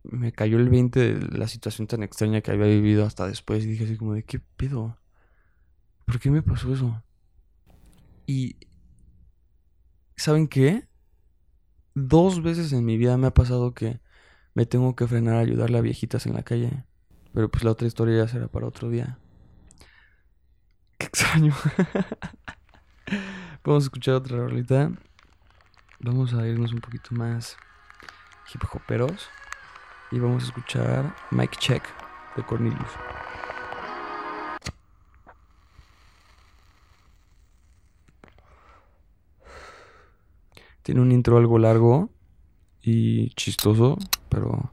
me 0.04 0.34
cayó 0.34 0.58
el 0.58 0.70
20 0.70 1.00
de 1.00 1.38
la 1.38 1.48
situación 1.48 1.88
tan 1.88 2.04
extraña 2.04 2.42
que 2.42 2.52
había 2.52 2.66
vivido 2.68 3.06
hasta 3.06 3.28
después. 3.28 3.64
Y 3.64 3.68
dije 3.68 3.86
así 3.86 3.98
como 3.98 4.14
de, 4.14 4.24
¿qué 4.24 4.40
pedo? 4.40 4.98
¿Por 6.06 6.20
qué 6.20 6.30
me 6.30 6.42
pasó 6.42 6.74
eso? 6.74 7.02
Y, 8.28 8.58
¿saben 10.18 10.48
qué? 10.48 10.88
Dos 11.96 12.44
veces 12.44 12.74
en 12.74 12.86
mi 12.86 12.98
vida 12.98 13.18
me 13.18 13.28
ha 13.28 13.34
pasado 13.34 13.74
que 13.74 14.02
me 14.54 14.66
tengo 14.66 14.96
que 14.96 15.08
frenar 15.08 15.36
a 15.36 15.40
ayudarle 15.40 15.78
a 15.78 15.82
viejitas 15.82 16.26
en 16.26 16.34
la 16.34 16.44
calle. 16.44 16.86
Pero 17.34 17.50
pues 17.50 17.64
la 17.64 17.72
otra 17.72 17.88
historia 17.88 18.18
ya 18.18 18.28
será 18.28 18.48
para 18.50 18.68
otro 18.68 18.90
día. 18.90 19.21
Qué 21.02 21.08
extraño. 21.08 21.56
Vamos 23.64 23.84
a 23.84 23.86
escuchar 23.86 24.14
otra 24.14 24.38
rolita. 24.38 24.92
Vamos 26.00 26.36
a 26.36 26.46
irnos 26.46 26.74
un 26.74 26.80
poquito 26.80 27.16
más 27.16 27.58
hip 28.54 28.62
hoperos. 28.72 29.28
Y 30.12 30.20
vamos 30.20 30.44
a 30.44 30.46
escuchar 30.48 31.16
Mike 31.32 31.58
Check 31.58 31.84
de 32.36 32.44
Cornelius. 32.44 32.92
Tiene 40.84 41.02
un 41.02 41.12
intro 41.12 41.38
algo 41.38 41.58
largo 41.58 42.12
y 42.84 43.32
chistoso, 43.32 43.98
pero 44.30 44.72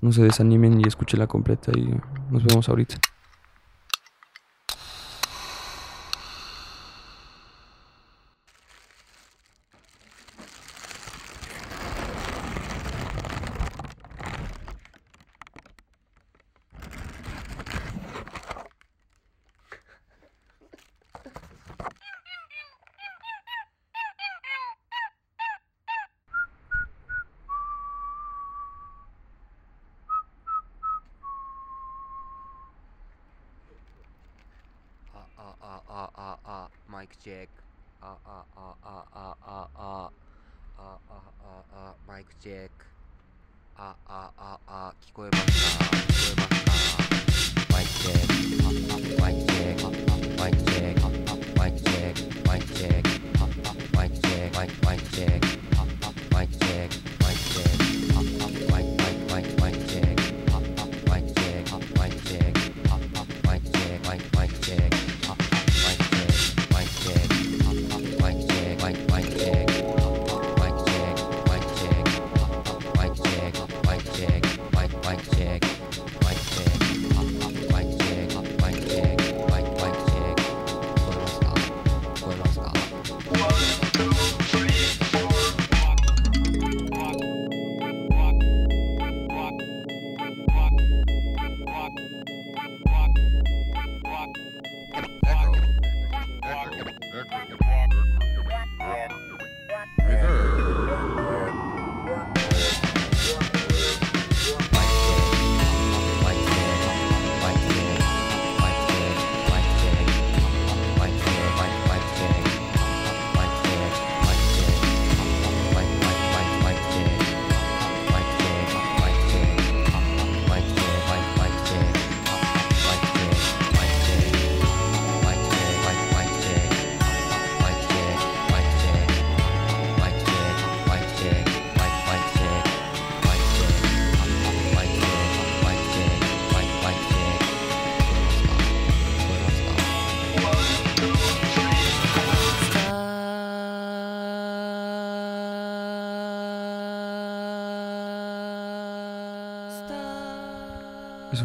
no 0.00 0.12
se 0.12 0.22
desanimen 0.22 0.80
y 0.80 0.88
escuchen 0.88 1.18
la 1.18 1.26
completa 1.26 1.72
y 1.76 1.94
nos 2.30 2.42
vemos 2.42 2.70
ahorita. 2.70 2.98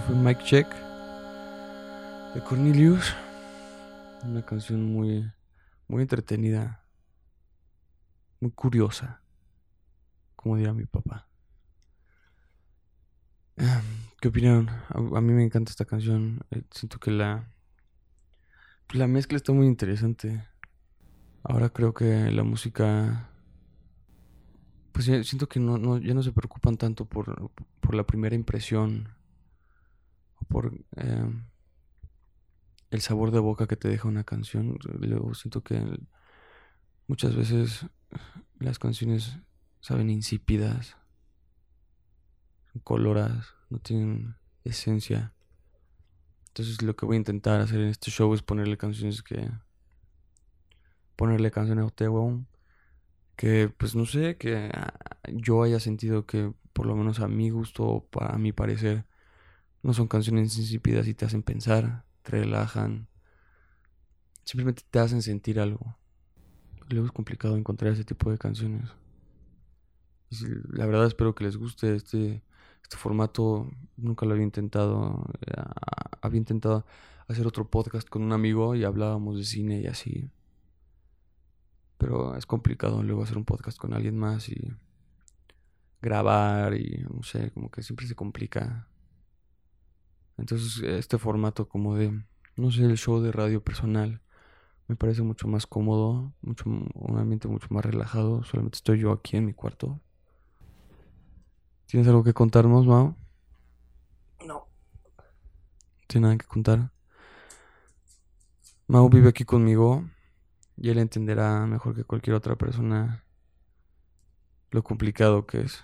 Fue 0.08 0.16
Mike 0.16 0.44
Check 0.46 0.68
de 2.34 2.42
Cornelius. 2.42 3.14
Una 4.24 4.42
canción 4.46 4.82
muy, 4.86 5.30
muy 5.90 6.02
entretenida, 6.02 6.86
muy 8.40 8.52
curiosa, 8.52 9.22
como 10.38 10.56
diría 10.56 10.74
mi 10.74 10.86
papá. 10.86 11.28
Ah, 13.58 13.82
¿Qué 14.22 14.30
opinaron? 14.30 14.70
A, 14.90 15.22
mí 15.22 15.34
me 15.34 15.44
encanta 15.44 15.72
esta 15.72 15.84
canción. 15.84 16.40
eh, 16.52 16.64
Siento 16.72 17.00
que 17.00 17.12
la, 17.12 17.52
pues 18.88 19.00
la 19.00 19.08
mezcla 19.08 19.36
está 19.36 19.52
muy 19.52 19.68
interesante. 19.68 20.48
Ahora 21.44 21.70
creo 21.70 21.94
que 21.94 22.32
la 22.32 22.44
música, 22.44 23.30
pues 24.94 25.06
ya 25.06 25.22
siento 25.24 25.50
que 25.50 25.60
no, 25.60 25.78
no, 25.78 25.98
ya 25.98 26.14
no 26.14 26.24
se 26.24 26.32
preocupan 26.32 26.78
tanto 26.78 27.06
por, 27.06 27.52
por 27.82 27.94
la 27.94 28.06
primera 28.06 28.36
impresión 28.36 29.17
por 30.48 30.74
eh, 30.98 31.26
el 32.92 33.00
sabor 33.02 33.32
de 33.32 33.40
boca 33.40 33.66
que 33.68 33.78
te 33.78 33.88
deja 33.88 34.08
una 34.10 34.24
canción. 34.26 34.78
Luego 35.00 35.34
siento 35.34 35.64
que 35.64 35.82
muchas 37.08 37.36
veces 37.36 37.86
las 38.60 38.80
canciones 38.80 39.38
saben 39.82 40.10
insípidas, 40.10 40.98
son 42.72 42.82
coloradas, 42.82 43.56
no 43.70 43.80
tienen 43.80 44.36
esencia. 44.64 45.34
Entonces 46.50 46.82
lo 46.82 46.96
que 46.96 47.06
voy 47.06 47.16
a 47.16 47.20
intentar 47.20 47.62
hacer 47.62 47.80
en 47.80 47.88
este 47.90 48.12
show 48.12 48.34
es 48.34 48.42
ponerle 48.44 48.78
canciones 48.78 49.22
que... 49.24 49.50
Ponerle 51.18 51.52
canciones 51.52 51.84
a 51.84 51.88
usted, 51.88 52.08
Que 53.36 53.70
pues 53.70 53.96
no 53.96 54.06
sé, 54.06 54.38
que 54.38 54.70
ah, 54.74 54.94
yo 55.32 55.62
haya 55.64 55.80
sentido 55.80 56.26
que 56.26 56.54
por 56.74 56.86
lo 56.88 56.96
menos 56.96 57.20
a 57.20 57.28
mi 57.28 57.50
gusto, 57.52 57.84
o 57.86 58.08
pa- 58.08 58.28
a 58.34 58.38
mi 58.40 58.52
parecer, 58.52 59.06
no 59.88 59.94
son 59.94 60.10
canciones 60.10 60.58
insípidas 60.58 61.08
y 61.08 61.14
te 61.14 61.24
hacen 61.24 61.44
pensar, 61.44 62.04
te 62.22 62.32
relajan, 62.32 63.08
simplemente 64.44 64.84
te 64.92 65.00
hacen 65.00 65.22
sentir 65.22 65.62
algo. 65.62 65.96
Luego 66.90 67.06
es 67.06 67.14
complicado 67.14 67.56
encontrar 67.56 67.94
ese 67.94 68.04
tipo 68.04 68.30
de 68.30 68.38
canciones. 68.38 68.90
Y 70.30 70.44
la 70.78 70.86
verdad 70.88 71.06
espero 71.06 71.34
que 71.34 71.46
les 71.46 71.56
guste 71.56 71.96
este, 71.96 72.44
este 72.84 72.98
formato. 72.98 73.72
Nunca 73.96 74.26
lo 74.26 74.34
había 74.34 74.44
intentado. 74.44 75.26
eh, 75.48 75.54
había 76.22 76.38
intentado 76.38 76.86
hacer 77.30 77.48
otro 77.48 77.70
podcast 77.70 78.10
con 78.10 78.24
un 78.24 78.34
amigo 78.34 78.76
y 78.76 78.84
hablábamos 78.84 79.38
de 79.38 79.46
cine 79.46 79.80
y 79.80 79.88
así. 79.88 80.30
Pero 81.98 82.36
es 82.36 82.46
complicado 82.46 83.04
luego 83.04 83.24
hacer 83.24 83.38
un 83.38 83.46
podcast 83.46 83.78
con 83.78 83.94
alguien 83.94 84.18
más 84.18 84.50
y 84.50 84.74
grabar 86.02 86.74
y 86.74 87.06
no 87.10 87.24
sé, 87.24 87.52
como 87.52 87.72
que 87.72 87.84
siempre 87.84 88.06
se 88.06 88.16
complica. 88.16 88.90
Entonces 90.38 90.84
este 90.84 91.18
formato 91.18 91.68
como 91.68 91.96
de, 91.96 92.24
no 92.56 92.72
sé, 92.72 92.84
el 92.84 92.98
show 92.98 93.20
de 93.22 93.32
radio 93.32 93.64
personal 93.64 94.22
me 94.88 94.96
parece 94.96 95.22
mucho 95.22 95.48
más 95.48 95.68
cómodo, 95.68 96.34
mucho, 96.42 96.70
un 96.70 97.18
ambiente 97.18 97.48
mucho 97.48 97.68
más 97.72 97.84
relajado. 97.84 98.44
Solamente 98.44 98.78
estoy 98.78 99.00
yo 99.00 99.12
aquí 99.12 99.36
en 99.36 99.46
mi 99.46 99.54
cuarto. 99.54 100.00
¿Tienes 101.88 102.08
algo 102.08 102.24
que 102.24 102.34
contarnos, 102.34 102.86
Mao? 102.86 103.16
No. 104.46 104.68
¿Tienes 106.08 106.24
nada 106.24 106.38
que 106.38 106.46
contar? 106.46 106.92
Mau 108.88 109.10
vive 109.10 109.30
aquí 109.30 109.44
conmigo 109.44 110.06
y 110.78 110.90
él 110.90 111.00
entenderá 111.00 111.66
mejor 111.66 111.94
que 111.94 112.06
cualquier 112.06 112.36
otra 112.36 112.56
persona 112.56 113.26
lo 114.72 114.84
complicado 114.84 115.46
que 115.46 115.62
es 115.62 115.84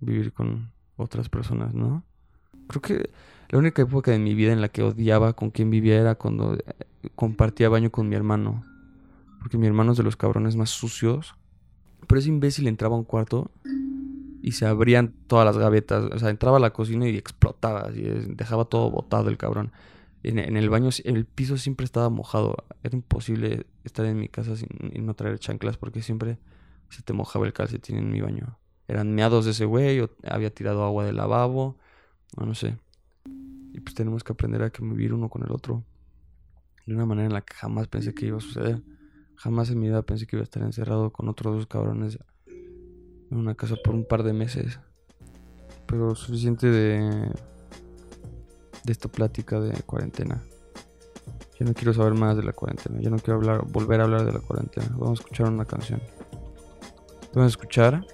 vivir 0.00 0.32
con 0.32 0.72
otras 0.96 1.28
personas, 1.28 1.72
¿no? 1.72 2.04
Creo 2.68 2.82
que 2.82 3.10
la 3.50 3.58
única 3.58 3.82
época 3.82 4.10
de 4.10 4.18
mi 4.18 4.34
vida 4.34 4.52
en 4.52 4.60
la 4.60 4.68
que 4.68 4.82
odiaba 4.82 5.34
con 5.34 5.50
quien 5.50 5.70
vivía 5.70 6.00
era 6.00 6.14
cuando 6.14 6.54
eh, 6.54 6.62
compartía 7.14 7.68
baño 7.68 7.90
con 7.90 8.08
mi 8.08 8.16
hermano. 8.16 8.64
Porque 9.40 9.58
mi 9.58 9.66
hermano 9.66 9.92
es 9.92 9.98
de 9.98 10.04
los 10.04 10.16
cabrones 10.16 10.56
más 10.56 10.70
sucios. 10.70 11.34
Pero 12.06 12.18
ese 12.18 12.28
imbécil 12.28 12.66
entraba 12.66 12.94
a 12.94 12.98
un 12.98 13.04
cuarto 13.04 13.50
y 14.42 14.52
se 14.52 14.66
abrían 14.66 15.14
todas 15.26 15.46
las 15.46 15.56
gavetas. 15.56 16.04
O 16.12 16.18
sea, 16.18 16.30
entraba 16.30 16.58
a 16.58 16.60
la 16.60 16.72
cocina 16.72 17.08
y 17.08 17.16
explotaba. 17.16 17.80
Así, 17.80 18.02
dejaba 18.02 18.66
todo 18.66 18.90
botado 18.90 19.28
el 19.28 19.36
cabrón. 19.36 19.72
En, 20.22 20.56
el 20.56 20.70
baño, 20.70 20.88
el 21.04 21.26
piso 21.26 21.58
siempre 21.58 21.84
estaba 21.84 22.08
mojado. 22.08 22.56
Era 22.82 22.96
imposible 22.96 23.66
estar 23.84 24.06
en 24.06 24.18
mi 24.18 24.28
casa 24.28 24.56
sin 24.56 24.68
y 24.92 25.00
no 25.00 25.14
traer 25.14 25.38
chanclas 25.38 25.76
porque 25.76 26.00
siempre 26.00 26.38
se 26.88 27.02
te 27.02 27.12
mojaba 27.12 27.46
el 27.46 27.52
calcetín 27.52 27.98
en 27.98 28.10
mi 28.10 28.20
baño. 28.20 28.58
Eran 28.88 29.14
meados 29.14 29.44
de 29.44 29.52
ese 29.52 29.64
güey 29.66 30.06
había 30.26 30.52
tirado 30.52 30.84
agua 30.84 31.04
del 31.04 31.16
lavabo. 31.16 31.76
O 32.36 32.44
no 32.44 32.54
sé. 32.54 32.78
Y 33.72 33.80
pues 33.80 33.94
tenemos 33.94 34.24
que 34.24 34.32
aprender 34.32 34.62
a 34.62 34.70
convivir 34.70 35.12
uno 35.12 35.28
con 35.28 35.42
el 35.42 35.52
otro. 35.52 35.84
De 36.86 36.94
una 36.94 37.06
manera 37.06 37.26
en 37.26 37.32
la 37.32 37.40
que 37.40 37.54
jamás 37.54 37.88
pensé 37.88 38.14
que 38.14 38.26
iba 38.26 38.38
a 38.38 38.40
suceder. 38.40 38.82
Jamás 39.36 39.70
en 39.70 39.80
mi 39.80 39.88
vida 39.88 40.02
pensé 40.02 40.26
que 40.26 40.36
iba 40.36 40.42
a 40.42 40.44
estar 40.44 40.62
encerrado 40.62 41.10
con 41.10 41.28
otros 41.28 41.54
dos 41.54 41.66
cabrones 41.66 42.18
en 42.46 43.36
una 43.36 43.54
casa 43.54 43.74
por 43.82 43.94
un 43.94 44.06
par 44.06 44.22
de 44.22 44.32
meses. 44.32 44.78
Pero 45.86 46.14
suficiente 46.14 46.70
de 46.70 47.30
de 48.84 48.92
esta 48.92 49.08
plática 49.08 49.60
de 49.60 49.72
cuarentena. 49.82 50.42
Yo 51.58 51.66
no 51.66 51.72
quiero 51.72 51.94
saber 51.94 52.14
más 52.14 52.36
de 52.36 52.42
la 52.42 52.52
cuarentena. 52.52 53.00
Yo 53.00 53.10
no 53.10 53.18
quiero 53.18 53.36
hablar, 53.36 53.64
volver 53.66 54.00
a 54.00 54.04
hablar 54.04 54.24
de 54.24 54.32
la 54.32 54.40
cuarentena. 54.40 54.88
Vamos 54.92 55.20
a 55.20 55.22
escuchar 55.22 55.48
una 55.48 55.64
canción. 55.64 56.00
Vamos 57.32 57.46
a 57.46 57.48
escuchar 57.48 58.06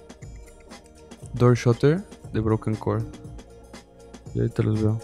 Door 1.33 1.55
Shutter 1.55 2.03
de 2.33 2.39
Broken 2.39 2.75
Core. 2.75 3.03
Y 4.33 4.39
ahorita 4.39 4.63
los 4.63 4.81
veo. 4.81 4.99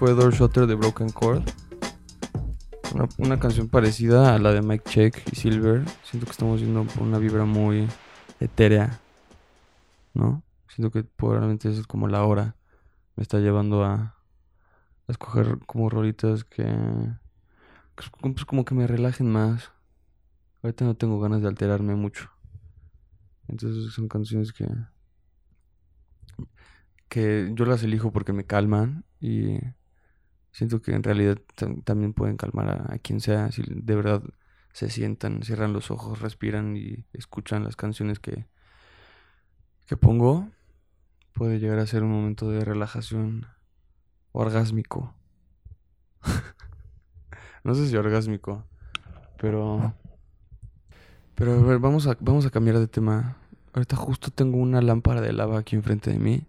Fue 0.00 0.14
Door 0.14 0.32
Shutter 0.32 0.66
de 0.66 0.76
Broken 0.76 1.10
Chord. 1.10 1.42
Una, 3.18 3.38
canción 3.38 3.68
parecida 3.68 4.34
a 4.34 4.38
la 4.38 4.50
de 4.50 4.62
Mike 4.62 4.88
Check 4.88 5.30
y 5.30 5.36
Silver. 5.36 5.84
Siento 6.04 6.24
que 6.24 6.32
estamos 6.32 6.58
yendo 6.58 6.84
por 6.84 7.02
una 7.02 7.18
vibra 7.18 7.44
muy 7.44 7.86
etérea. 8.40 8.98
¿No? 10.14 10.42
Siento 10.68 10.90
que 10.90 11.04
probablemente 11.04 11.68
es 11.68 11.86
como 11.86 12.08
la 12.08 12.24
hora. 12.24 12.56
Me 13.14 13.22
está 13.22 13.40
llevando 13.40 13.84
a, 13.84 13.94
a 15.06 15.12
escoger 15.12 15.58
como 15.66 15.90
rolitas 15.90 16.44
que. 16.44 16.64
que 16.64 18.04
pues 18.22 18.46
como 18.46 18.64
que 18.64 18.74
me 18.74 18.86
relajen 18.86 19.30
más. 19.30 19.70
Ahorita 20.62 20.86
no 20.86 20.94
tengo 20.96 21.20
ganas 21.20 21.42
de 21.42 21.48
alterarme 21.48 21.94
mucho. 21.94 22.30
Entonces 23.48 23.92
son 23.92 24.08
canciones 24.08 24.54
que. 24.54 24.66
que 27.10 27.52
yo 27.54 27.66
las 27.66 27.82
elijo 27.82 28.12
porque 28.12 28.32
me 28.32 28.46
calman 28.46 29.04
y 29.20 29.58
siento 30.52 30.82
que 30.82 30.92
en 30.92 31.02
realidad 31.02 31.38
tam- 31.56 31.82
también 31.84 32.12
pueden 32.12 32.36
calmar 32.36 32.86
a, 32.90 32.98
quien 32.98 33.20
sea 33.20 33.50
si 33.52 33.62
de 33.66 33.94
verdad 33.94 34.22
se 34.72 34.90
sientan, 34.90 35.42
cierran 35.42 35.72
los 35.72 35.90
ojos, 35.90 36.20
respiran 36.20 36.76
y 36.76 37.06
escuchan 37.12 37.64
las 37.64 37.76
canciones 37.76 38.18
que, 38.20 38.46
que 39.86 39.96
pongo. 39.96 40.48
Puede 41.32 41.58
llegar 41.58 41.78
a 41.78 41.86
ser 41.86 42.02
un 42.02 42.10
momento 42.10 42.50
de 42.50 42.64
relajación 42.64 43.46
orgásmico. 44.32 45.14
no 47.64 47.74
sé 47.74 47.88
si 47.88 47.96
orgásmico, 47.96 48.64
pero 49.38 49.94
pero 51.40 51.54
a 51.54 51.62
ver, 51.62 51.78
vamos 51.78 52.06
a, 52.06 52.18
vamos 52.20 52.44
a 52.44 52.50
cambiar 52.50 52.78
de 52.78 52.86
tema. 52.86 53.38
Ahorita 53.72 53.96
justo 53.96 54.30
tengo 54.30 54.58
una 54.58 54.82
lámpara 54.82 55.22
de 55.22 55.32
lava 55.32 55.58
aquí 55.58 55.74
enfrente 55.74 56.10
de 56.10 56.18
mí. 56.18 56.46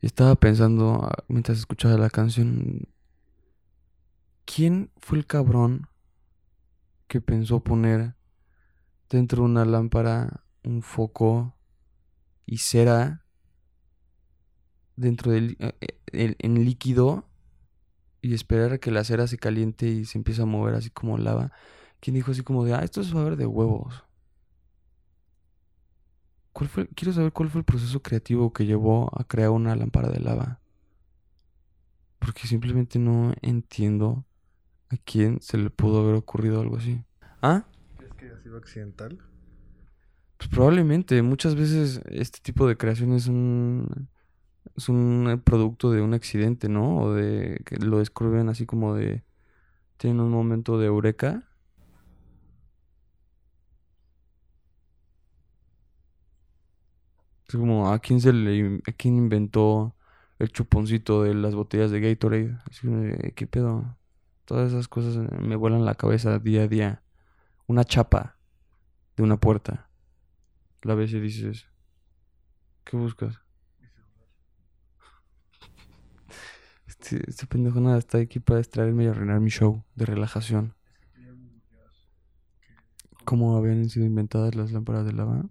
Estaba 0.00 0.34
pensando, 0.34 1.00
ah, 1.04 1.22
mientras 1.28 1.58
escuchaba 1.58 1.96
la 1.96 2.10
canción, 2.10 2.88
¿quién 4.44 4.90
fue 4.98 5.18
el 5.18 5.26
cabrón 5.26 5.88
que 7.08 7.20
pensó 7.20 7.62
poner 7.62 8.14
dentro 9.10 9.42
de 9.42 9.50
una 9.50 9.64
lámpara 9.64 10.44
un 10.64 10.82
foco 10.82 11.54
y 12.46 12.58
cera 12.58 13.24
dentro 14.96 15.32
del 15.32 15.56
eh, 15.58 15.74
eh, 16.12 16.36
en 16.38 16.64
líquido 16.64 17.28
y 18.20 18.34
esperar 18.34 18.72
a 18.72 18.78
que 18.78 18.90
la 18.90 19.04
cera 19.04 19.26
se 19.26 19.36
caliente 19.36 19.86
y 19.86 20.04
se 20.04 20.18
empiece 20.18 20.42
a 20.42 20.46
mover 20.46 20.74
así 20.74 20.90
como 20.90 21.18
lava? 21.18 21.52
¿Quién 22.00 22.14
dijo 22.14 22.32
así 22.32 22.42
como 22.42 22.64
de, 22.64 22.74
ah, 22.74 22.80
esto 22.80 23.00
es 23.00 23.08
saber 23.08 23.36
de 23.36 23.46
huevos? 23.46 24.04
¿Cuál 26.52 26.68
fue, 26.68 26.88
quiero 26.88 27.12
saber 27.12 27.32
cuál 27.32 27.48
fue 27.48 27.60
el 27.60 27.64
proceso 27.64 28.02
creativo 28.02 28.52
que 28.52 28.66
llevó 28.66 29.10
a 29.18 29.24
crear 29.24 29.50
una 29.50 29.74
lámpara 29.74 30.08
de 30.08 30.20
lava. 30.20 30.60
Porque 32.18 32.46
simplemente 32.46 32.98
no 32.98 33.32
entiendo 33.40 34.24
a 34.92 34.96
quién 35.04 35.40
se 35.40 35.56
le 35.58 35.70
pudo 35.70 36.00
haber 36.00 36.14
ocurrido 36.14 36.60
algo 36.60 36.76
así. 36.76 37.02
¿Ah? 37.40 37.64
¿Crees 37.96 38.14
que 38.14 38.26
haya 38.26 38.38
sido 38.38 38.58
accidental? 38.58 39.18
Pues 40.36 40.50
probablemente. 40.50 41.22
Muchas 41.22 41.54
veces 41.54 42.02
este 42.06 42.40
tipo 42.40 42.66
de 42.68 42.76
creaciones 42.76 43.24
son, 43.24 44.08
es 44.76 44.88
un 44.88 45.40
producto 45.44 45.90
de 45.90 46.02
un 46.02 46.14
accidente, 46.14 46.68
¿no? 46.68 46.98
O 46.98 47.14
de 47.14 47.62
que 47.64 47.76
lo 47.76 47.98
describen 47.98 48.48
así 48.48 48.66
como 48.66 48.94
de... 48.94 49.24
Tienen 49.96 50.20
un 50.20 50.30
momento 50.30 50.78
de 50.78 50.86
eureka. 50.86 51.48
Es 57.48 57.56
como, 57.56 57.92
¿a 57.92 57.98
quién 58.00 58.20
se 58.20 58.32
le... 58.32 58.80
a 58.86 58.92
quién 58.92 59.16
inventó 59.16 59.94
el 60.38 60.50
chuponcito 60.50 61.22
de 61.22 61.34
las 61.34 61.54
botellas 61.54 61.90
de 61.90 62.00
Gatorade? 62.00 62.58
¿qué 63.34 63.46
pedo? 63.46 63.96
Todas 64.52 64.70
esas 64.70 64.86
cosas 64.86 65.16
me 65.40 65.56
vuelan 65.56 65.86
la 65.86 65.94
cabeza 65.94 66.38
día 66.38 66.64
a 66.64 66.68
día. 66.68 67.02
Una 67.66 67.84
chapa 67.84 68.36
de 69.16 69.22
una 69.22 69.38
puerta. 69.38 69.88
La 70.82 70.94
ves 70.94 71.10
y 71.14 71.20
dices, 71.20 71.68
¿qué 72.84 72.98
buscas? 72.98 73.40
Este, 76.86 77.22
este 77.30 77.46
pendejo 77.46 77.80
nada 77.80 77.96
está 77.96 78.18
aquí 78.18 78.40
para 78.40 78.58
distraerme 78.58 79.04
y 79.04 79.06
arruinar 79.06 79.40
mi 79.40 79.48
show 79.48 79.82
de 79.94 80.04
relajación. 80.04 80.74
¿Cómo 83.24 83.56
habían 83.56 83.88
sido 83.88 84.04
inventadas 84.04 84.54
las 84.54 84.70
lámparas 84.70 85.06
de 85.06 85.14
lava? 85.14 85.46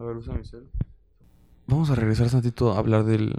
A 0.00 0.02
ver, 0.02 0.16
usa 0.16 0.34
mi 0.34 0.44
cel. 0.44 0.68
Vamos 1.68 1.88
a 1.88 1.94
regresar 1.94 2.28
tantito 2.30 2.72
a 2.72 2.78
hablar 2.78 3.04
del... 3.04 3.32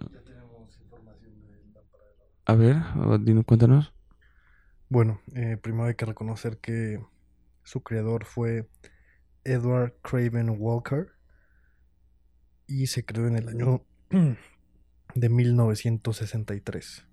A 2.45 2.55
ver, 2.55 2.77
dinos, 3.19 3.43
cuéntanos. 3.43 3.94
Bueno, 4.87 5.19
eh, 5.33 5.57
primero 5.57 5.85
hay 5.85 5.95
que 5.95 6.05
reconocer 6.05 6.59
que 6.59 7.03
su 7.63 7.81
creador 7.81 8.25
fue 8.25 8.69
Edward 9.43 9.95
Craven 10.03 10.55
Walker 10.59 11.13
y 12.67 12.87
se 12.87 13.03
creó 13.03 13.27
en 13.27 13.35
el 13.37 13.49
año 13.49 13.83
de 15.15 15.29
1963. 15.29 17.07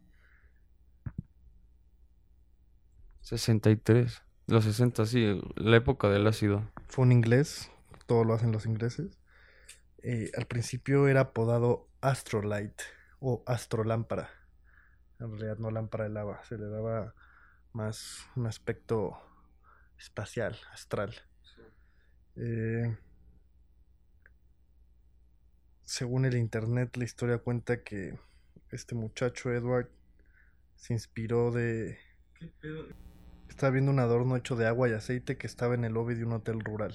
63. 3.22 4.22
Los 4.48 4.64
60, 4.64 5.06
sí, 5.06 5.40
la 5.56 5.76
época 5.76 6.10
del 6.10 6.26
ácido. 6.26 6.70
Fue 6.88 7.04
un 7.04 7.12
inglés, 7.12 7.70
todo 8.06 8.24
lo 8.24 8.34
hacen 8.34 8.52
los 8.52 8.66
ingleses. 8.66 9.18
Eh, 10.02 10.30
al 10.36 10.46
principio 10.46 11.08
era 11.08 11.20
apodado 11.20 11.88
Astrolight 12.02 12.82
o 13.20 13.42
Astrolámpara. 13.46 14.28
En 15.20 15.30
realidad 15.30 15.58
no 15.58 15.70
lámpara 15.70 16.04
de 16.04 16.10
lava, 16.10 16.42
se 16.44 16.58
le 16.58 16.66
daba 16.66 17.14
más 17.72 18.26
un 18.36 18.46
aspecto 18.46 19.18
espacial, 19.98 20.56
astral. 20.72 21.14
Eh, 22.36 22.96
según 25.82 26.24
el 26.24 26.36
internet, 26.36 26.96
la 26.96 27.04
historia 27.04 27.38
cuenta 27.38 27.82
que 27.82 28.18
este 28.70 28.94
muchacho 28.94 29.52
Edward 29.52 29.90
se 30.76 30.92
inspiró 30.92 31.50
de... 31.50 31.98
Estaba 33.48 33.70
viendo 33.70 33.90
un 33.90 33.98
adorno 33.98 34.36
hecho 34.36 34.56
de 34.56 34.66
agua 34.66 34.88
y 34.88 34.92
aceite 34.92 35.36
que 35.36 35.46
estaba 35.46 35.74
en 35.74 35.84
el 35.84 35.92
lobby 35.92 36.14
de 36.14 36.24
un 36.24 36.32
hotel 36.32 36.60
rural. 36.60 36.94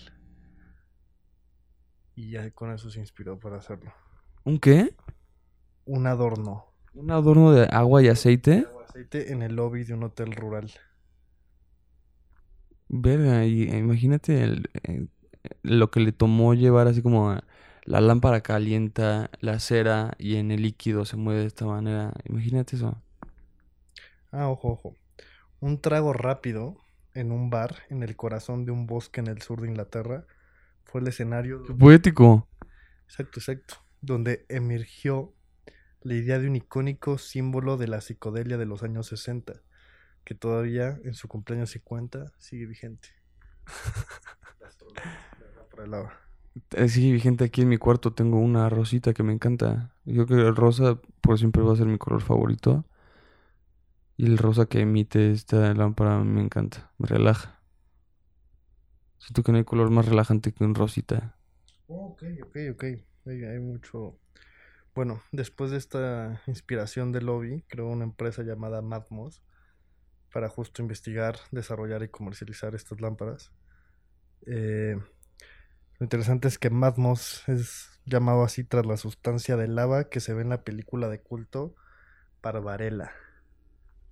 Y 2.16 2.32
ya 2.32 2.50
con 2.52 2.72
eso 2.72 2.90
se 2.90 3.00
inspiró 3.00 3.40
para 3.40 3.58
hacerlo. 3.58 3.94
¿Un 4.44 4.60
qué? 4.60 4.96
Un 5.86 6.08
adorno 6.08 6.74
¿Un 6.98 7.12
adorno 7.12 7.52
de 7.52 7.68
agua 7.72 8.02
y 8.02 8.08
aceite? 8.08 8.66
Aceite 8.98 9.32
en 9.32 9.44
el 9.44 9.56
lobby 9.56 9.84
de 9.84 9.94
un 9.94 10.04
hotel 10.04 10.32
rural. 10.34 10.72
Verga, 12.90 13.46
y 13.46 13.64
eh, 13.64 13.78
imagínate 13.80 14.44
el- 14.44 14.70
eh, 14.84 15.08
lo 15.64 15.92
que 15.92 16.00
le 16.02 16.12
tomó 16.14 16.54
llevar 16.54 16.88
así 16.88 17.02
como 17.02 17.38
la 17.86 18.02
lámpara 18.02 18.42
calienta, 18.42 19.32
la 19.42 19.60
cera 19.60 20.14
y 20.20 20.38
en 20.38 20.52
el 20.52 20.62
líquido 20.64 21.06
se 21.06 21.18
mueve 21.18 21.42
de 21.42 21.48
esta 21.48 21.66
manera. 21.66 22.14
Imagínate 22.26 22.76
eso. 22.78 23.02
Ah, 24.32 24.50
ojo, 24.50 24.70
ojo. 24.72 24.98
Un 25.62 25.82
trago 25.82 26.14
rápido 26.14 26.78
en 27.14 27.32
un 27.34 27.50
bar 27.52 27.78
en 27.90 28.04
el 28.04 28.16
corazón 28.18 28.66
de 28.66 28.72
un 28.72 28.88
bosque 28.88 29.22
en 29.22 29.28
el 29.28 29.42
sur 29.44 29.62
de 29.62 29.70
Inglaterra 29.70 30.28
fue 30.86 31.02
el 31.02 31.08
escenario. 31.10 31.78
Poético. 31.80 32.48
Exacto, 33.08 33.40
exacto. 33.40 33.76
Donde 34.02 34.46
emergió 34.50 35.34
la 36.08 36.16
idea 36.16 36.40
de 36.40 36.48
un 36.48 36.56
icónico 36.56 37.18
símbolo 37.18 37.78
de 37.78 37.88
la 37.88 38.02
psicodelia 38.02 38.58
de 38.58 38.66
los 38.66 38.84
años 38.84 39.08
60, 39.08 39.62
que 40.26 40.36
todavía 40.36 41.00
en 41.04 41.14
su 41.16 41.28
cumpleaños 41.28 41.72
50 41.72 42.34
sigue 42.40 42.66
vigente. 42.68 43.10
La 44.60 44.68
astrología, 44.68 45.30
la 45.40 45.50
lámpara 45.52 45.84
de 45.84 45.90
lava. 45.90 46.14
Eh, 46.72 46.88
Sí, 46.90 47.12
vigente 47.12 47.44
aquí 47.46 47.62
en 47.62 47.70
mi 47.70 47.78
cuarto 47.78 48.14
tengo 48.14 48.40
una 48.40 48.70
rosita 48.70 49.14
que 49.14 49.24
me 49.24 49.34
encanta. 49.34 49.94
Yo 50.06 50.26
creo 50.26 50.40
que 50.44 50.48
el 50.50 50.56
rosa 50.56 51.00
por 51.22 51.38
siempre 51.38 51.62
va 51.64 51.74
a 51.74 51.76
ser 51.76 51.88
mi 51.88 51.98
color 51.98 52.22
favorito. 52.22 52.86
Y 54.18 54.26
el 54.26 54.38
rosa 54.38 54.66
que 54.66 54.82
emite 54.82 55.32
esta 55.32 55.74
lámpara 55.74 56.20
me 56.24 56.42
encanta, 56.42 56.92
me 56.98 57.08
relaja. 57.08 57.62
Siento 59.20 59.44
que 59.44 59.52
no 59.52 59.60
hay 59.60 59.64
color 59.64 59.92
más 59.92 60.08
relajante 60.08 60.52
que 60.54 60.64
un 60.64 60.74
rosita. 60.74 61.38
Oh, 61.90 62.12
ok, 62.12 62.24
ok, 62.44 62.56
ok. 62.74 62.84
Hay, 63.26 63.44
hay 63.44 63.60
mucho. 63.60 64.20
Bueno, 64.98 65.22
después 65.32 65.70
de 65.70 65.78
esta 65.78 66.42
inspiración 66.48 67.12
de 67.12 67.22
Lobby, 67.22 67.64
creó 67.68 67.86
una 67.86 68.04
empresa 68.04 68.42
llamada 68.42 68.82
Matmos 68.82 69.44
para 70.34 70.50
justo 70.50 70.82
investigar, 70.82 71.36
desarrollar 71.52 72.02
y 72.02 72.10
comercializar 72.10 72.74
estas 72.74 73.00
lámparas. 73.00 73.52
Eh, 74.48 74.98
lo 76.00 76.04
interesante 76.04 76.48
es 76.48 76.58
que 76.58 76.72
Matmos 76.72 77.48
es 77.48 78.02
llamado 78.08 78.42
así 78.44 78.64
tras 78.64 78.88
la 78.88 78.98
sustancia 78.98 79.56
de 79.56 79.68
lava 79.68 80.10
que 80.10 80.20
se 80.20 80.34
ve 80.34 80.42
en 80.42 80.50
la 80.50 80.64
película 80.64 81.10
de 81.10 81.22
culto 81.22 81.76
Barbarella. 82.42 83.12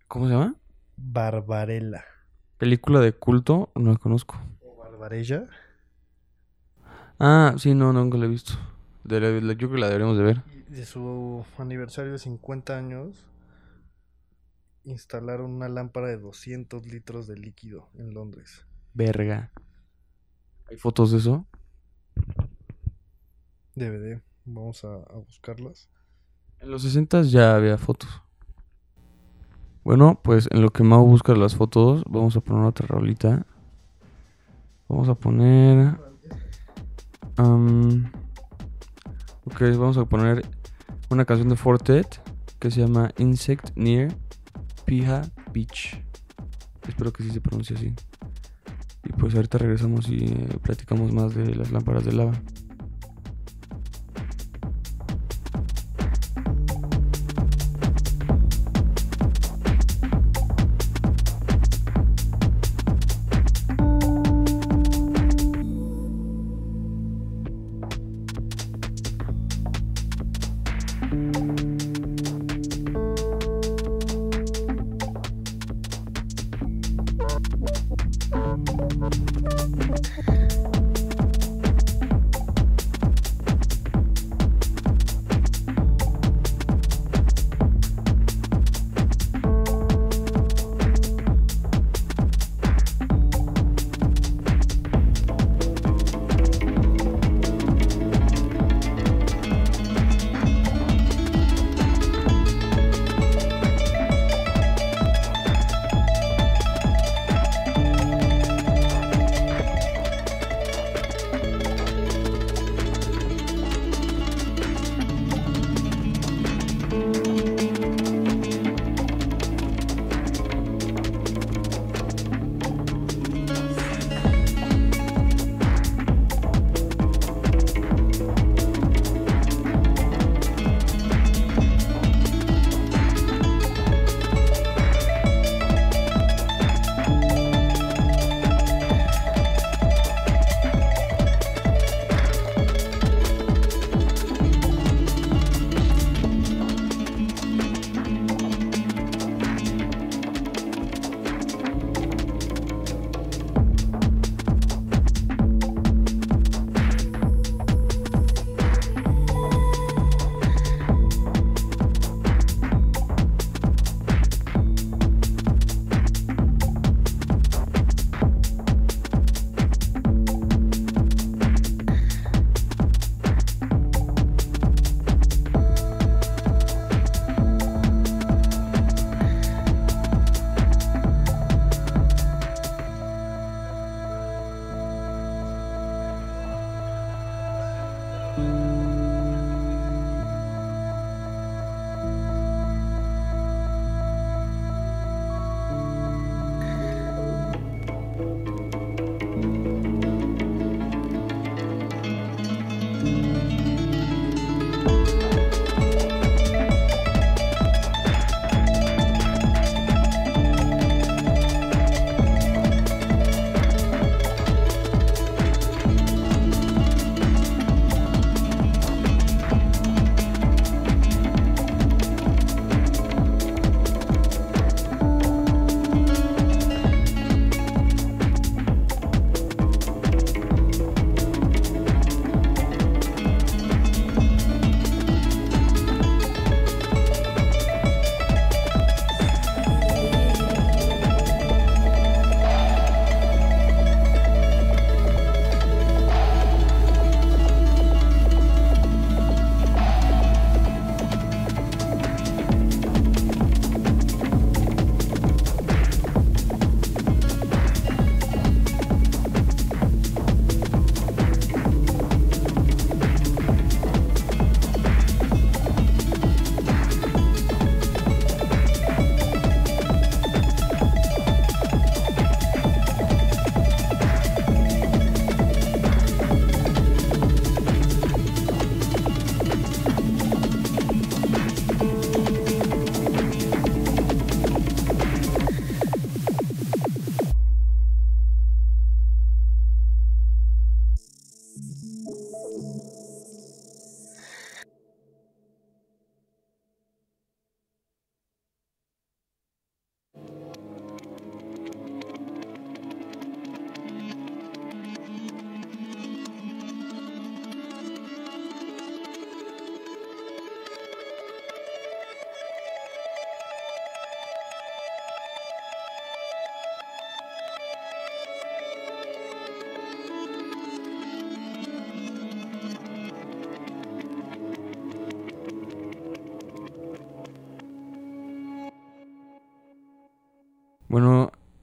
¿Cómo 0.08 0.28
se 0.28 0.34
llama? 0.34 0.56
Barbarella. 0.98 2.06
Película 2.60 3.00
de 3.00 3.12
culto, 3.12 3.72
no 3.74 3.94
la 3.94 3.98
conozco. 3.98 4.40
O 4.62 4.78
Barbarella. 4.78 5.50
Ah, 7.18 7.56
sí, 7.58 7.74
no, 7.74 7.92
nunca 7.92 8.20
la 8.20 8.26
he 8.26 8.30
visto. 8.30 8.54
De 9.04 9.20
la- 9.20 9.54
yo 9.54 9.58
creo 9.58 9.72
que 9.72 9.78
la 9.80 9.88
deberíamos 9.88 10.16
de 10.20 10.24
ver. 10.24 10.55
De 10.70 10.86
su 10.86 11.46
aniversario 11.58 12.14
de 12.14 12.20
50 12.20 12.78
años 12.78 13.26
instalaron 14.84 15.52
una 15.52 15.70
lámpara 15.70 16.08
de 16.08 16.18
200 16.18 16.86
litros 16.88 17.28
de 17.28 17.38
líquido 17.38 17.90
en 17.96 18.14
Londres. 18.14 18.66
Verga. 18.94 19.52
¿Hay 20.70 20.78
fotos 20.78 21.12
de 21.12 21.18
eso? 21.18 21.46
DVD, 23.76 24.22
vamos 24.46 24.84
a, 24.84 24.96
a 24.96 25.18
buscarlas. 25.18 25.90
En 26.60 26.72
los 26.72 26.84
60 26.84 27.24
ya 27.24 27.56
había 27.56 27.78
fotos. 27.78 28.22
Bueno, 29.84 30.20
pues 30.24 30.48
en 30.52 30.64
lo 30.64 30.72
que 30.72 30.84
Mau 30.84 31.06
busca 31.06 31.36
las 31.36 31.56
fotos, 31.56 32.04
vamos 32.10 32.36
a 32.36 32.42
poner 32.42 32.66
otra 32.66 32.88
rolita. 32.88 33.46
Vamos 34.88 35.10
a 35.10 35.16
poner. 35.16 36.00
am, 37.38 38.12
ok, 39.46 39.62
vamos 39.78 39.98
a 39.98 40.06
poner 40.06 40.46
una 41.10 41.26
canción 41.26 41.50
de 41.50 41.56
Fortet 41.56 42.22
que 42.60 42.72
se 42.72 42.82
llama 42.82 43.12
Insect 43.18 43.72
Near 43.76 44.16
Piha 44.86 45.22
Beach. 45.54 46.02
Espero 46.88 47.12
que 47.12 47.24
sí 47.24 47.32
se 47.32 47.42
pronuncie 47.42 47.76
así. 47.76 47.94
Y 49.04 49.14
pues 49.14 49.36
ahorita 49.36 49.58
regresamos 49.58 50.10
y 50.10 50.26
eh, 50.26 50.58
platicamos 50.62 51.12
más 51.12 51.36
de 51.36 51.56
las 51.56 51.72
lámparas 51.72 52.06
de 52.06 52.14
lava. 52.14 52.34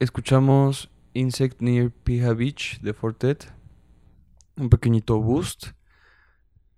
Escuchamos 0.02 0.90
Insect 1.14 1.60
Near 1.60 1.90
Pija 1.90 2.34
Beach 2.34 2.80
de 2.80 2.92
Fortet. 2.92 3.52
Un 4.56 4.68
pequeñito 4.68 5.20
boost. 5.20 5.68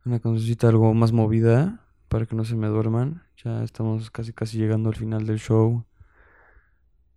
Una 0.05 0.21
cancioncita 0.21 0.69
algo 0.69 0.93
más 0.93 1.13
movida 1.13 1.87
para 2.09 2.27
que 2.27 2.37
no 2.37 2.45
se 2.45 2.55
me 2.55 2.67
duerman. 2.67 3.23
Ya 3.43 3.63
estamos 3.63 4.11
casi 4.11 4.35
casi 4.35 4.59
llegando 4.59 4.91
al 4.91 4.97
final 4.97 5.27
del 5.27 5.39
show. 5.39 5.87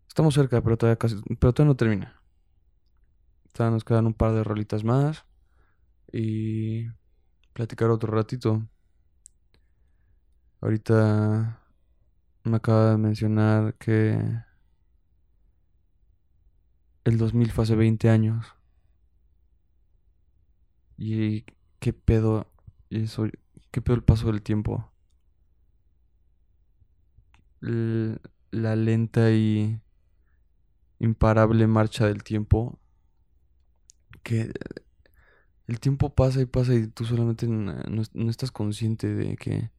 Estamos 0.07 0.33
cerca, 0.33 0.63
pero 0.63 0.77
todavía 0.77 0.97
casi, 0.97 1.17
pero 1.39 1.53
todavía 1.53 1.71
no 1.71 1.75
termina. 1.75 2.21
Todavía 3.51 3.73
nos 3.73 3.83
quedan 3.83 4.07
un 4.07 4.13
par 4.13 4.31
de 4.31 4.45
rolitas 4.45 4.85
más 4.85 5.25
y 6.13 6.87
platicar 7.51 7.89
otro 7.89 8.13
ratito. 8.13 8.65
Ahorita 10.61 11.61
me 12.45 12.55
acaba 12.55 12.91
de 12.91 12.97
mencionar 12.97 13.73
que 13.75 14.17
el 17.07 17.17
2000 17.17 17.51
fue 17.51 17.63
hace 17.63 17.75
20 17.75 18.09
años. 18.09 18.45
Y 20.97 21.45
qué 21.79 21.93
pedo 21.93 22.51
eso, 22.89 23.27
qué 23.71 23.81
pedo 23.81 23.95
el 23.95 24.03
paso 24.03 24.27
del 24.27 24.41
tiempo. 24.41 24.91
La 27.61 28.75
lenta 28.75 29.31
y 29.31 29.79
imparable 30.99 31.65
marcha 31.67 32.07
del 32.07 32.23
tiempo. 32.23 32.77
Que 34.21 34.51
el 35.67 35.79
tiempo 35.79 36.13
pasa 36.13 36.41
y 36.41 36.45
pasa 36.45 36.73
y 36.73 36.87
tú 36.87 37.05
solamente 37.05 37.47
no 37.47 38.29
estás 38.29 38.51
consciente 38.51 39.15
de 39.15 39.37
que 39.37 39.71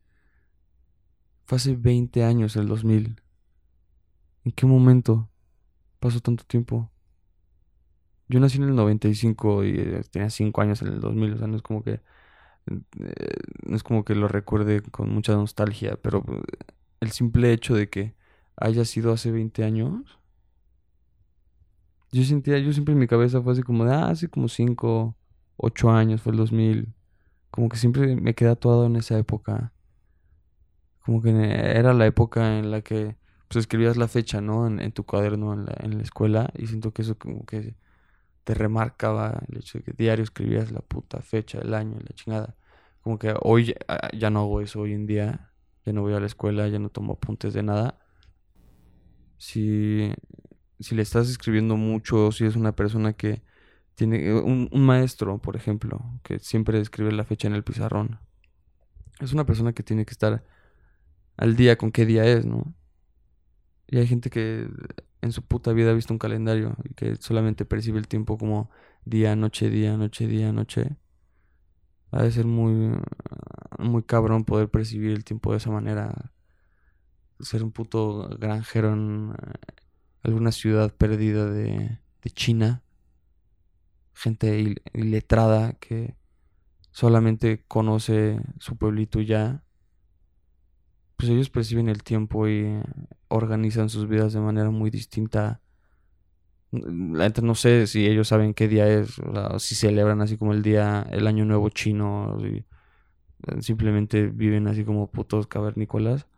fue 1.44 1.56
hace 1.56 1.76
20 1.76 2.24
años 2.24 2.56
el 2.56 2.68
2000. 2.68 3.20
¿En 4.44 4.52
qué 4.52 4.64
momento 4.64 5.28
pasó 6.00 6.20
tanto 6.20 6.44
tiempo? 6.44 6.90
Yo 8.28 8.40
nací 8.40 8.58
en 8.58 8.64
el 8.64 8.74
95 8.76 9.64
y 9.64 9.70
eh, 9.78 10.02
tenía 10.10 10.30
5 10.30 10.60
años 10.60 10.82
en 10.82 10.88
el 10.88 11.00
2000, 11.00 11.34
o 11.34 11.38
sea, 11.38 11.46
no 11.46 11.56
es 11.56 11.62
como 11.62 11.82
que 11.82 12.00
eh, 12.66 13.36
no 13.66 13.76
es 13.76 13.82
como 13.82 14.04
que 14.04 14.14
lo 14.14 14.28
recuerde 14.28 14.82
con 14.82 15.10
mucha 15.10 15.34
nostalgia, 15.34 15.98
pero 16.02 16.24
eh, 16.28 16.42
el 17.00 17.12
simple 17.12 17.52
hecho 17.52 17.74
de 17.74 17.88
que 17.90 18.14
haya 18.56 18.84
sido 18.84 19.12
hace 19.12 19.30
20 19.32 19.64
años, 19.64 20.18
yo 22.12 22.24
sentía, 22.24 22.58
yo 22.58 22.72
siempre 22.72 22.92
en 22.92 22.98
mi 23.00 23.06
cabeza 23.06 23.42
fue 23.42 23.52
así 23.52 23.62
como 23.62 23.84
de, 23.84 23.92
ah, 23.94 24.08
hace 24.10 24.28
como 24.28 24.48
5, 24.48 25.16
8 25.56 25.90
años 25.90 26.22
fue 26.22 26.32
el 26.32 26.38
2000, 26.38 26.94
como 27.50 27.68
que 27.68 27.76
siempre 27.76 28.16
me 28.16 28.34
quedé 28.34 28.50
atuado 28.50 28.86
en 28.86 28.96
esa 28.96 29.18
época, 29.18 29.72
como 31.04 31.22
que 31.22 31.30
era 31.30 31.94
la 31.94 32.06
época 32.06 32.58
en 32.58 32.70
la 32.70 32.82
que 32.82 33.16
pues 33.48 33.62
escribías 33.62 33.96
la 33.96 34.08
fecha, 34.08 34.40
¿no? 34.40 34.66
En, 34.66 34.80
en 34.80 34.92
tu 34.92 35.04
cuaderno 35.04 35.54
en 35.54 35.66
la, 35.66 35.74
en 35.80 35.96
la 35.96 36.02
escuela 36.02 36.50
y 36.56 36.66
siento 36.66 36.92
que 36.92 37.02
eso 37.02 37.16
como 37.18 37.44
que 37.46 37.74
te 38.48 38.54
remarcaba 38.54 39.42
el 39.46 39.58
hecho 39.58 39.76
de 39.76 39.84
que 39.84 39.92
diario 39.92 40.24
escribías 40.24 40.72
la 40.72 40.80
puta 40.80 41.20
fecha, 41.20 41.58
el 41.58 41.74
año, 41.74 41.98
la 42.00 42.14
chingada. 42.14 42.56
Como 43.02 43.18
que 43.18 43.34
hoy 43.42 43.66
ya, 43.66 43.74
ah, 43.88 44.08
ya 44.16 44.30
no 44.30 44.40
hago 44.40 44.62
eso 44.62 44.80
hoy 44.80 44.94
en 44.94 45.06
día, 45.06 45.52
ya 45.84 45.92
no 45.92 46.00
voy 46.00 46.14
a 46.14 46.20
la 46.20 46.24
escuela, 46.24 46.66
ya 46.66 46.78
no 46.78 46.88
tomo 46.88 47.12
apuntes 47.12 47.52
de 47.52 47.62
nada. 47.62 47.98
Si, 49.36 50.10
si 50.80 50.94
le 50.94 51.02
estás 51.02 51.28
escribiendo 51.28 51.76
mucho, 51.76 52.32
si 52.32 52.46
es 52.46 52.56
una 52.56 52.74
persona 52.74 53.12
que 53.12 53.42
tiene 53.94 54.32
un, 54.32 54.70
un 54.72 54.86
maestro, 54.86 55.36
por 55.36 55.54
ejemplo, 55.54 56.00
que 56.22 56.38
siempre 56.38 56.80
escribe 56.80 57.12
la 57.12 57.24
fecha 57.24 57.48
en 57.48 57.54
el 57.54 57.64
pizarrón, 57.64 58.18
es 59.20 59.34
una 59.34 59.44
persona 59.44 59.74
que 59.74 59.82
tiene 59.82 60.06
que 60.06 60.12
estar 60.12 60.42
al 61.36 61.54
día 61.54 61.76
con 61.76 61.92
qué 61.92 62.06
día 62.06 62.24
es, 62.24 62.46
¿no? 62.46 62.74
Y 63.88 63.98
hay 63.98 64.06
gente 64.06 64.30
que 64.30 64.70
en 65.22 65.32
su 65.32 65.42
puta 65.42 65.72
vida 65.72 65.90
ha 65.90 65.94
visto 65.94 66.12
un 66.14 66.18
calendario 66.18 66.76
y 66.84 66.94
que 66.94 67.16
solamente 67.16 67.64
percibe 67.64 67.98
el 67.98 68.08
tiempo 68.08 68.38
como 68.38 68.70
día, 69.04 69.36
noche, 69.36 69.70
día, 69.70 69.96
noche, 69.96 70.26
día, 70.28 70.52
noche. 70.52 70.96
Ha 72.10 72.22
de 72.22 72.30
ser 72.32 72.44
muy, 72.46 72.92
muy 73.78 74.02
cabrón 74.02 74.44
poder 74.44 74.70
percibir 74.70 75.12
el 75.12 75.24
tiempo 75.24 75.52
de 75.52 75.58
esa 75.58 75.70
manera. 75.70 76.32
Ser 77.40 77.62
un 77.62 77.70
puto 77.72 78.28
granjero 78.38 78.92
en 78.92 79.32
eh, 79.32 79.52
alguna 80.22 80.52
ciudad 80.52 80.94
perdida 80.96 81.46
de, 81.50 82.00
de 82.22 82.30
China. 82.30 82.82
Gente 84.14 84.58
il- 84.60 84.82
iletrada 84.94 85.74
que 85.74 86.16
solamente 86.92 87.64
conoce 87.68 88.40
su 88.60 88.76
pueblito 88.78 89.20
ya. 89.22 89.64
Pues 91.18 91.30
ellos 91.30 91.50
perciben 91.50 91.88
el 91.88 92.04
tiempo 92.04 92.48
y 92.48 92.80
organizan 93.26 93.88
sus 93.88 94.08
vidas 94.08 94.32
de 94.32 94.40
manera 94.40 94.70
muy 94.70 94.88
distinta. 94.88 95.60
La 96.70 97.24
neta 97.24 97.42
no 97.42 97.56
sé 97.56 97.88
si 97.88 98.06
ellos 98.06 98.28
saben 98.28 98.54
qué 98.54 98.68
día 98.68 98.88
es, 98.88 99.18
o 99.18 99.32
sea, 99.32 99.58
si 99.58 99.74
celebran 99.74 100.20
así 100.20 100.36
como 100.36 100.52
el 100.52 100.62
día, 100.62 101.04
el 101.10 101.26
año 101.26 101.44
nuevo 101.44 101.70
chino, 101.70 102.38
si 102.40 102.46
eh, 103.48 103.62
simplemente 103.62 104.28
viven 104.28 104.68
así 104.68 104.84
como 104.84 105.10
putos 105.10 105.48
cavernícolas. 105.48 106.28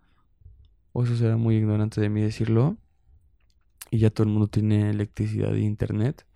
O 0.93 1.05
eso 1.05 1.15
será 1.15 1.37
muy 1.37 1.57
ignorante 1.57 2.01
de 2.01 2.09
mí 2.09 2.23
decirlo. 2.23 2.79
Y 3.91 3.99
ya 3.99 4.09
todo 4.09 4.25
el 4.27 4.33
mundo 4.33 4.49
tiene 4.49 4.89
electricidad 4.89 5.55
e 5.55 5.61
internet. 5.61 6.27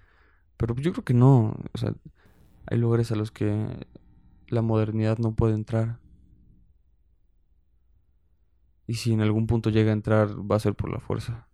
Pero 0.58 0.74
yo 0.76 0.92
creo 0.92 1.04
que 1.04 1.14
no. 1.14 1.56
O 1.72 1.78
sea, 1.78 1.94
hay 2.66 2.76
lugares 2.78 3.10
a 3.10 3.16
los 3.16 3.30
que 3.30 3.86
la 4.48 4.60
modernidad 4.60 5.16
no 5.16 5.34
puede 5.34 5.54
entrar. 5.54 6.03
Y 8.86 8.94
si 8.94 9.12
en 9.12 9.20
algún 9.20 9.46
punto 9.46 9.70
llega 9.70 9.90
a 9.90 9.94
entrar, 9.94 10.28
va 10.50 10.56
a 10.56 10.60
ser 10.60 10.74
por 10.74 10.90
la 10.90 11.00
fuerza. 11.00 11.48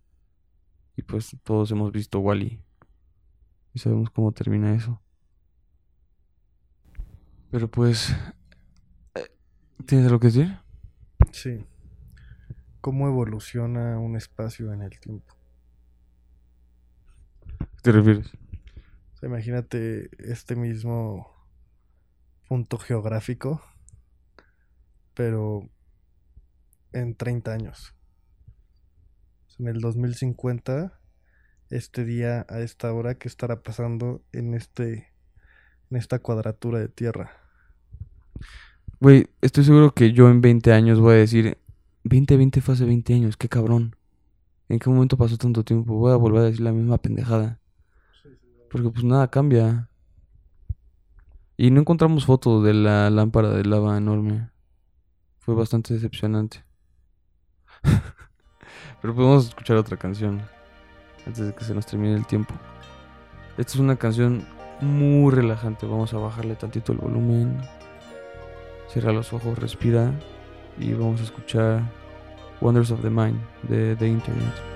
Y 0.97 1.03
pues 1.03 1.37
todos 1.43 1.71
hemos 1.71 1.91
visto 1.91 2.19
Wally. 2.19 2.61
Y 3.73 3.79
sabemos 3.79 4.09
cómo 4.09 4.31
termina 4.33 4.75
eso. 4.75 5.01
Pero 7.49 7.69
pues... 7.69 8.15
eh, 9.15 9.31
¿Tienes 9.85 10.07
algo 10.07 10.19
que 10.19 10.27
decir? 10.27 10.59
Sí. 11.31 11.65
¿Cómo 12.81 13.07
evoluciona 13.07 13.99
un 13.99 14.15
espacio 14.15 14.73
en 14.73 14.81
el 14.81 14.99
tiempo? 14.99 15.35
¿Qué 17.59 17.81
te 17.83 17.91
refieres? 17.91 18.27
O 19.13 19.17
sea, 19.17 19.29
imagínate 19.29 20.09
este 20.17 20.55
mismo 20.55 21.31
punto 22.47 22.77
geográfico, 22.77 23.61
pero 25.13 25.69
en 26.93 27.15
30 27.15 27.53
años. 27.53 27.95
En 29.59 29.67
el 29.67 29.79
2050, 29.79 30.99
este 31.69 32.05
día 32.05 32.45
a 32.49 32.59
esta 32.59 32.91
hora, 32.93 33.15
¿qué 33.15 33.27
estará 33.27 33.61
pasando 33.61 34.23
en 34.31 34.53
este 34.53 35.11
en 35.91 35.97
esta 35.97 36.19
cuadratura 36.19 36.79
de 36.79 36.87
tierra? 36.87 37.31
Güey, 38.99 39.27
estoy 39.41 39.65
seguro 39.65 39.93
que 39.93 40.13
yo 40.13 40.29
en 40.29 40.41
20 40.41 40.71
años 40.73 40.99
voy 40.99 41.15
a 41.15 41.17
decir... 41.17 41.57
2020 42.03 42.61
fue 42.61 42.73
hace 42.73 42.85
20 42.85 43.13
años, 43.13 43.37
qué 43.37 43.47
cabrón. 43.47 43.95
¿En 44.69 44.79
qué 44.79 44.89
momento 44.89 45.17
pasó 45.17 45.37
tanto 45.37 45.63
tiempo? 45.63 45.93
Voy 45.95 46.11
a 46.11 46.15
volver 46.15 46.41
a 46.41 46.45
decir 46.45 46.61
la 46.61 46.71
misma 46.71 46.97
pendejada. 46.97 47.59
Porque 48.71 48.89
pues 48.89 49.03
nada 49.03 49.29
cambia. 49.29 49.89
Y 51.57 51.69
no 51.71 51.81
encontramos 51.81 52.25
fotos 52.25 52.63
de 52.63 52.73
la 52.73 53.09
lámpara 53.09 53.49
de 53.49 53.65
lava 53.65 53.97
enorme. 53.97 54.49
Fue 55.39 55.53
bastante 55.53 55.93
decepcionante. 55.93 56.63
Pero 59.01 59.15
podemos 59.15 59.47
escuchar 59.47 59.77
otra 59.77 59.97
canción. 59.97 60.41
Antes 61.25 61.47
de 61.47 61.53
que 61.53 61.63
se 61.63 61.73
nos 61.73 61.85
termine 61.85 62.15
el 62.15 62.25
tiempo. 62.25 62.53
Esta 63.57 63.73
es 63.73 63.79
una 63.79 63.95
canción 63.95 64.45
muy 64.81 65.31
relajante. 65.33 65.85
Vamos 65.85 66.13
a 66.13 66.17
bajarle 66.17 66.55
tantito 66.55 66.91
el 66.91 66.97
volumen. 66.97 67.61
Cierra 68.87 69.11
los 69.11 69.31
ojos, 69.33 69.57
respira. 69.59 70.11
Y 70.79 70.93
vamos 70.93 71.21
a 71.21 71.23
escuchar 71.23 71.81
Wonders 72.59 72.91
of 72.91 73.01
the 73.01 73.09
Mind 73.09 73.39
de 73.63 73.95
The 73.95 74.07
Internet. 74.07 74.70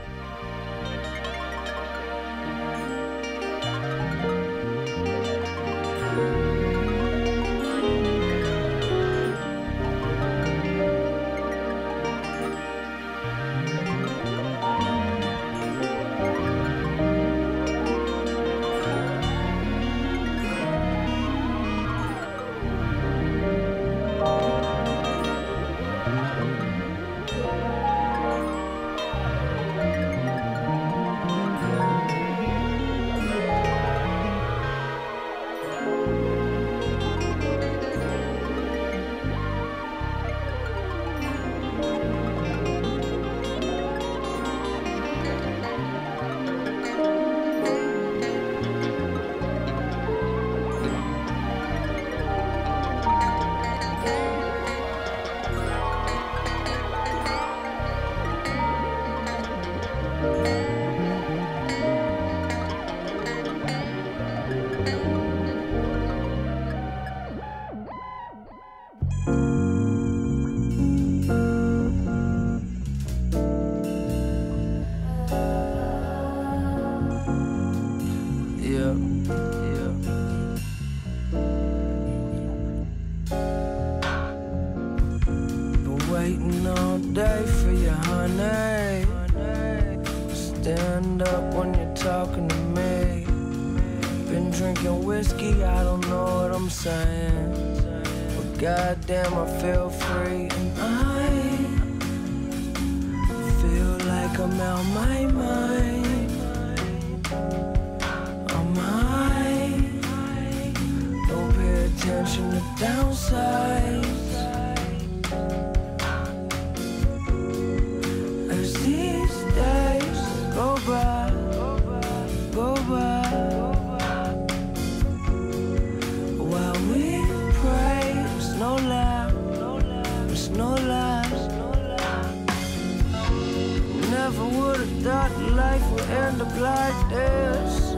Thought 135.03 135.31
life 135.53 135.91
would 135.91 136.09
end 136.09 136.41
up 136.41 136.59
like 136.59 137.09
this. 137.09 137.95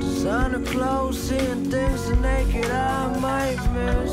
Designer 0.00 0.60
clothes, 0.64 1.18
seeing 1.20 1.70
things 1.70 2.08
the 2.08 2.16
naked 2.16 2.70
eye 2.70 3.18
might 3.20 3.60
miss. 3.74 4.12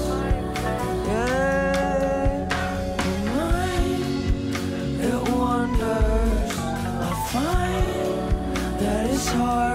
Yeah, 1.07 2.47
mine, 3.25 4.03
it 5.09 5.21
wonders. 5.29 6.53
I 7.07 7.11
find 7.31 8.79
that 8.79 9.01
it's 9.11 9.27
harder 9.29 9.74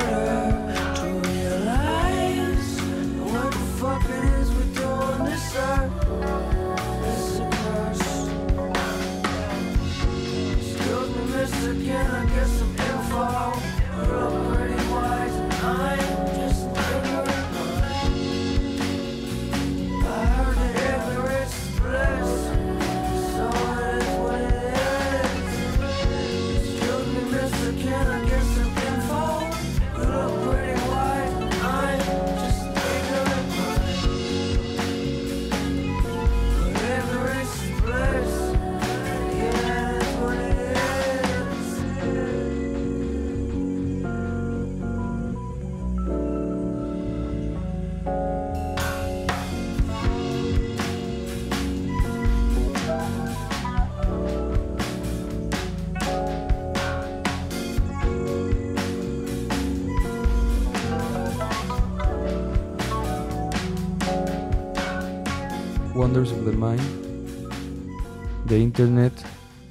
Internet, 68.63 69.13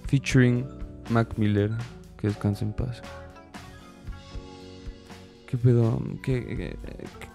featuring 0.08 0.66
Mac 1.10 1.38
Miller, 1.38 1.72
que 2.18 2.28
descanse 2.28 2.66
en 2.66 2.74
paz. 2.74 3.02
¿Qué 5.48 5.58
pedo? 5.58 6.02
¿Qué, 6.22 6.46
qué, 6.46 6.78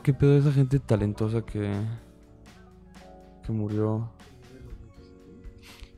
qué 0.02 0.14
pedo 0.14 0.38
esa 0.38 0.52
gente 0.52 0.78
talentosa 0.78 1.42
que, 1.42 1.72
que 3.44 3.52
murió? 3.52 4.10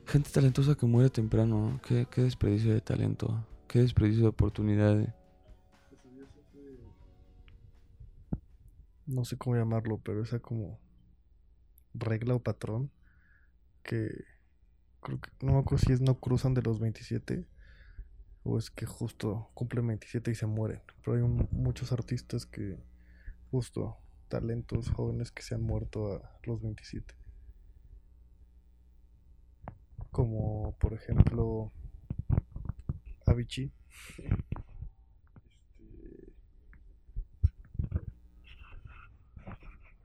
Gente 0.05 0.29
talentosa 0.31 0.75
que 0.75 0.85
muere 0.85 1.09
temprano. 1.09 1.79
¿Qué, 1.87 2.07
qué 2.09 2.23
desperdicio 2.23 2.73
de 2.73 2.81
talento. 2.81 3.45
Qué 3.67 3.79
desperdicio 3.79 4.23
de 4.23 4.29
oportunidades. 4.29 5.09
no 9.07 9.23
sé 9.23 9.37
cómo 9.37 9.55
llamarlo, 9.55 9.99
pero 10.03 10.21
esa 10.21 10.39
como 10.39 10.79
regla 11.93 12.35
o 12.35 12.39
patrón 12.39 12.91
que 13.81 14.25
creo 15.07 15.21
que 15.21 15.29
no 15.45 15.53
me 15.53 15.59
acuerdo 15.59 15.85
si 15.85 15.93
es 15.93 16.01
no 16.01 16.19
cruzan 16.19 16.53
de 16.53 16.61
los 16.61 16.79
27 16.79 17.45
o 18.43 18.57
es 18.57 18.69
que 18.69 18.85
justo 18.85 19.49
cumplen 19.53 19.87
27 19.87 20.31
y 20.31 20.35
se 20.35 20.45
mueren. 20.45 20.81
Pero 21.03 21.15
hay 21.15 21.21
un- 21.23 21.47
muchos 21.51 21.91
artistas 21.93 22.45
que 22.45 22.77
justo 23.51 23.97
talentos 24.27 24.89
jóvenes 24.89 25.31
que 25.31 25.41
se 25.43 25.55
han 25.55 25.61
muerto 25.63 26.13
a 26.15 26.39
los 26.43 26.61
27. 26.61 27.15
Como 30.11 30.75
por 30.79 30.93
ejemplo 30.93 31.71
Avicii. 33.25 33.71
Este, 34.17 34.29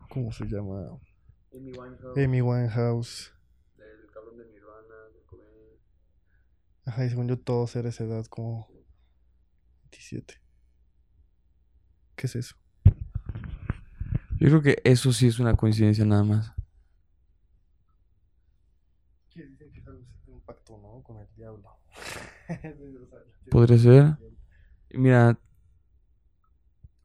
¿Cómo 0.08 0.30
se 0.32 0.44
llama? 0.44 0.98
Amy 1.54 1.72
Winehouse, 1.72 2.16
Amy 2.18 2.40
Winehouse. 2.42 3.32
el 3.78 4.10
cabrón 4.12 4.36
de 4.38 4.44
Nirvana, 4.46 4.94
de 5.14 5.22
Cobain. 5.24 5.78
Ajá, 6.84 7.04
y 7.04 7.10
según 7.10 7.28
yo 7.28 7.38
todos 7.38 7.76
eran 7.76 7.90
esa 7.90 8.04
edad 8.04 8.26
como 8.26 8.68
27. 9.84 10.40
¿Qué 12.16 12.26
es 12.26 12.36
eso? 12.36 12.56
Yo 14.38 14.48
creo 14.48 14.62
que 14.62 14.82
eso 14.82 15.12
sí 15.12 15.28
es 15.28 15.38
una 15.38 15.54
coincidencia 15.54 16.04
nada 16.04 16.24
más. 16.24 16.52
Que 19.30 19.46
dicen 19.46 19.72
que 19.72 19.78
es 19.78 19.86
un 20.26 20.40
pacto, 20.40 20.76
¿no? 20.78 21.02
Con 21.02 21.18
el 21.18 21.28
diablo. 21.36 21.78
Podría 23.50 23.78
ser. 23.78 24.18
Mira, 24.90 25.38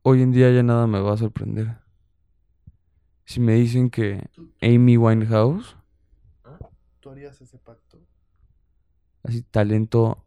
hoy 0.02 0.24
en 0.24 0.32
día 0.32 0.52
ya 0.52 0.64
nada 0.64 0.88
me 0.88 1.00
va 1.00 1.14
a 1.14 1.18
sorprender. 1.18 1.78
Si 3.26 3.40
me 3.40 3.54
dicen 3.54 3.90
que 3.90 4.30
Amy 4.62 4.98
Winehouse, 4.98 5.76
¿Tú 7.00 7.12
harías 7.12 7.40
ese 7.40 7.58
pacto? 7.58 8.07
Así 9.28 9.44
talento 9.44 10.26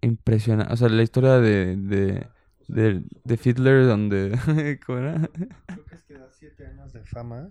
impresionante. 0.00 0.72
O 0.72 0.76
sea, 0.76 0.88
la 0.88 1.02
historia 1.02 1.34
de, 1.38 1.76
de, 1.76 2.28
de, 2.68 3.04
de 3.24 3.36
Fiddler, 3.36 3.86
donde. 3.86 4.80
¿Cómo 4.86 4.98
era? 4.98 5.30
Creo 5.70 5.84
que 5.86 5.96
es 5.96 6.04
que 6.04 6.14
da 6.14 6.30
7 6.30 6.66
años 6.66 6.92
de 6.92 7.04
fama. 7.04 7.50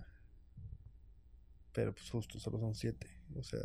Pero 1.72 1.92
pues 1.94 2.10
justo 2.10 2.38
solo 2.38 2.58
son 2.58 2.74
7. 2.74 3.08
O 3.36 3.42
sea, 3.42 3.60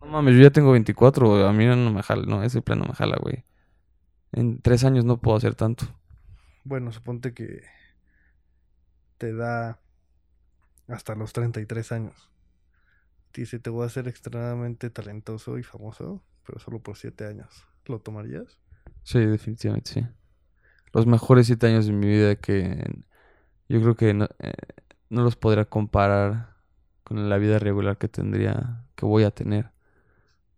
No 0.00 0.06
mames, 0.08 0.34
yo 0.36 0.42
ya 0.42 0.50
tengo 0.50 0.72
24, 0.72 1.28
güey, 1.28 1.44
A 1.44 1.52
mí 1.52 1.66
no 1.66 1.90
me 1.92 2.02
jala, 2.02 2.24
no, 2.26 2.42
ese 2.42 2.62
plan 2.62 2.78
no 2.78 2.86
me 2.86 2.94
jala, 2.94 3.16
güey. 3.20 3.44
En 4.32 4.60
tres 4.62 4.84
años 4.84 5.04
no 5.04 5.20
puedo 5.20 5.36
hacer 5.38 5.54
tanto. 5.56 5.86
bueno, 6.64 6.92
suponte 6.92 7.32
que 7.34 7.62
te 9.18 9.32
da 9.34 9.78
hasta 10.88 11.14
los 11.14 11.32
33 11.32 11.92
años. 11.92 12.30
Dice, 13.36 13.58
te 13.58 13.70
voy 13.70 13.82
a 13.82 13.86
hacer 13.86 14.08
extremadamente 14.08 14.88
talentoso 14.90 15.58
y 15.58 15.62
famoso, 15.62 16.22
pero 16.46 16.58
solo 16.58 16.80
por 16.80 16.96
7 16.96 17.26
años. 17.26 17.66
¿Lo 17.84 18.00
tomarías? 18.00 18.58
Sí, 19.02 19.20
definitivamente 19.20 19.92
sí. 19.92 20.06
Los 20.92 21.06
mejores 21.06 21.46
siete 21.46 21.66
años 21.66 21.86
de 21.86 21.92
mi 21.92 22.06
vida 22.06 22.36
que 22.36 22.82
yo 23.68 23.80
creo 23.80 23.94
que 23.94 24.14
no, 24.14 24.28
eh, 24.38 24.52
no 25.10 25.22
los 25.22 25.36
podría 25.36 25.64
comparar 25.66 26.56
con 27.04 27.28
la 27.28 27.38
vida 27.38 27.58
regular 27.58 27.98
que 27.98 28.08
tendría, 28.08 28.84
que 28.94 29.06
voy 29.06 29.24
a 29.24 29.30
tener. 29.30 29.70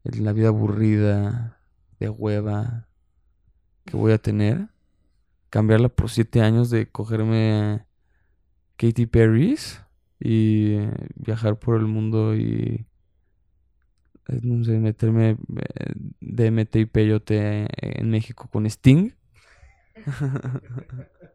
En 0.05 0.25
La 0.25 0.33
vida 0.33 0.49
aburrida, 0.49 1.61
de 1.99 2.09
hueva, 2.09 2.89
que 3.85 3.97
voy 3.97 4.13
a 4.13 4.19
tener. 4.19 4.69
Cambiarla 5.51 5.89
por 5.89 6.09
siete 6.09 6.41
años 6.41 6.71
de 6.71 6.89
cogerme 6.89 7.85
Katy 8.77 9.07
Perry's 9.07 9.83
y 10.21 10.77
viajar 11.17 11.59
por 11.59 11.77
el 11.79 11.87
mundo 11.87 12.35
y 12.37 12.87
eh, 14.29 14.41
no 14.43 14.65
sé, 14.65 14.79
meterme 14.79 15.31
eh, 15.31 15.93
DMT 16.21 16.77
y 16.77 16.87
peyote 16.87 17.67
en 17.81 18.11
México 18.11 18.49
con 18.51 18.67
Sting. 18.67 19.13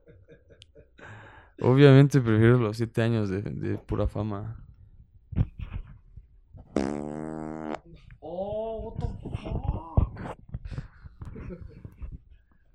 Obviamente 1.60 2.20
prefiero 2.22 2.58
los 2.60 2.78
siete 2.78 3.02
años 3.02 3.30
de, 3.30 3.42
de 3.42 3.78
pura 3.78 4.08
fama. 4.08 4.60
Oh, 8.22 8.80
what 8.86 9.00
the 9.00 9.08
fuck? 9.28 10.38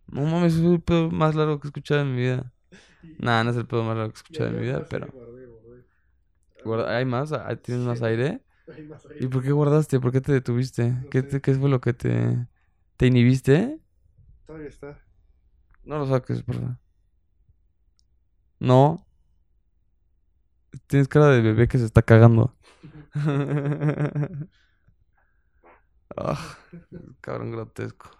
No 0.06 0.22
mames, 0.22 0.54
es 0.56 0.64
el 0.64 0.80
pedo 0.80 1.10
más 1.10 1.34
largo 1.34 1.60
que 1.60 1.68
he 1.68 1.70
escuchado 1.70 2.00
en 2.00 2.14
mi 2.14 2.22
vida. 2.22 2.52
Nah, 3.18 3.44
no 3.44 3.50
es 3.50 3.56
el 3.56 3.66
pedo 3.66 3.84
más 3.84 3.96
largo 3.96 4.12
que 4.12 4.16
he 4.16 4.20
escuchado 4.20 4.50
en 4.50 4.56
mi 4.56 4.62
vida, 4.62 4.86
pero. 4.88 5.27
Guarda- 6.64 6.96
¿Hay 6.96 7.04
más? 7.04 7.32
¿Ah, 7.32 7.56
¿Tienes 7.56 7.84
más 7.84 8.02
aire? 8.02 8.42
¿Y 9.20 9.26
por 9.28 9.42
qué 9.42 9.52
guardaste? 9.52 10.00
¿Por 10.00 10.12
qué 10.12 10.20
te 10.20 10.32
detuviste? 10.32 10.94
¿Qué, 11.10 11.22
te- 11.22 11.40
qué 11.40 11.54
fue 11.54 11.68
lo 11.68 11.80
que 11.80 11.92
te. 11.94 12.46
¿Te 12.96 13.06
inhibiste? 13.06 13.80
Todavía 14.46 14.68
está. 14.68 14.98
No 15.84 15.98
lo 15.98 16.06
saques, 16.06 16.42
por 16.42 16.56
favor. 16.56 16.76
No. 18.60 19.06
Tienes 20.86 21.08
cara 21.08 21.28
de 21.28 21.40
bebé 21.40 21.68
que 21.68 21.78
se 21.78 21.84
está 21.84 22.02
cagando. 22.02 22.56
Ah, 26.16 26.58
cabrón 27.20 27.52
grotesco. 27.52 28.10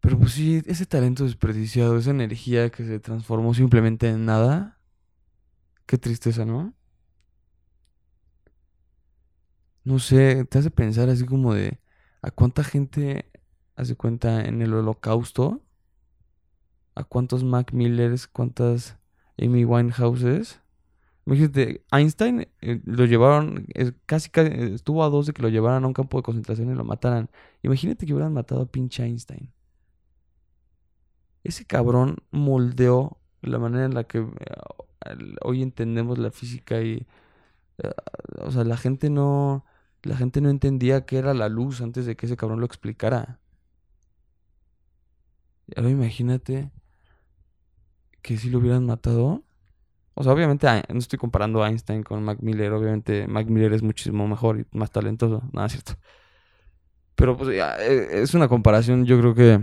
Pero 0.00 0.18
pues 0.18 0.32
sí, 0.32 0.62
ese 0.66 0.84
talento 0.86 1.24
desperdiciado, 1.24 1.96
esa 1.96 2.10
energía 2.10 2.70
que 2.70 2.84
se 2.84 2.98
transformó 3.00 3.54
simplemente 3.54 4.08
en 4.08 4.24
nada. 4.26 4.78
Qué 5.92 5.98
tristeza, 5.98 6.46
¿no? 6.46 6.72
No 9.84 9.98
sé, 9.98 10.46
te 10.46 10.58
hace 10.58 10.70
pensar 10.70 11.10
así 11.10 11.26
como 11.26 11.52
de 11.52 11.80
a 12.22 12.30
cuánta 12.30 12.64
gente 12.64 13.30
hace 13.76 13.94
cuenta 13.94 14.42
en 14.42 14.62
el 14.62 14.72
holocausto, 14.72 15.60
a 16.94 17.04
cuántos 17.04 17.44
Mac 17.44 17.74
Millers, 17.74 18.26
cuántas 18.26 18.96
Amy 19.38 19.66
Winehouses. 19.66 20.62
Imagínate, 21.26 21.84
Einstein 21.92 22.48
eh, 22.62 22.80
lo 22.86 23.04
llevaron, 23.04 23.66
casi, 24.06 24.30
casi 24.30 24.50
estuvo 24.72 25.04
a 25.04 25.10
dos 25.10 25.26
de 25.26 25.34
que 25.34 25.42
lo 25.42 25.50
llevaran 25.50 25.84
a 25.84 25.88
un 25.88 25.92
campo 25.92 26.16
de 26.16 26.22
concentración 26.22 26.70
y 26.70 26.74
lo 26.74 26.84
mataran. 26.84 27.28
Imagínate 27.62 28.06
que 28.06 28.14
hubieran 28.14 28.32
matado 28.32 28.62
a 28.62 28.66
pinche 28.66 29.04
Einstein. 29.04 29.52
Ese 31.44 31.66
cabrón 31.66 32.16
moldeó 32.30 33.18
la 33.42 33.58
manera 33.58 33.84
en 33.84 33.92
la 33.92 34.04
que 34.04 34.20
eh, 34.20 34.26
hoy 35.42 35.62
entendemos 35.62 36.18
la 36.18 36.30
física 36.30 36.80
y, 36.82 37.06
eh, 37.78 37.90
o 38.40 38.50
sea, 38.52 38.64
la 38.64 38.76
gente 38.78 39.10
no, 39.10 39.64
la 40.02 40.16
gente 40.16 40.40
no 40.42 40.50
entendía 40.50 41.06
qué 41.06 41.18
era 41.18 41.34
la 41.34 41.48
luz 41.50 41.80
antes 41.82 42.06
de 42.06 42.16
que 42.16 42.26
ese 42.26 42.36
cabrón 42.36 42.60
lo 42.60 42.66
explicara. 42.66 43.40
Ahora 45.76 45.90
imagínate 45.90 46.70
que 48.22 48.36
si 48.38 48.50
lo 48.50 48.58
hubieran 48.58 48.86
matado. 48.86 49.42
O 50.14 50.24
sea, 50.24 50.32
obviamente 50.32 50.66
no 50.92 50.98
estoy 50.98 51.18
comparando 51.18 51.62
a 51.64 51.68
Einstein 51.68 52.02
con 52.02 52.22
Mac 52.24 52.38
Miller. 52.42 52.72
Obviamente 52.72 53.26
Mac 53.28 53.48
Miller 53.48 53.72
es 53.74 53.82
muchísimo 53.82 54.28
mejor 54.28 54.60
y 54.60 54.66
más 54.76 54.90
talentoso. 54.90 55.42
Nada, 55.52 55.66
es 55.68 55.72
cierto. 55.74 55.94
Pero 57.14 57.36
pues 57.36 57.54
ya, 57.56 57.76
eh, 57.78 58.22
es 58.22 58.34
una 58.34 58.48
comparación, 58.48 59.04
yo 59.06 59.18
creo 59.20 59.34
que, 59.34 59.60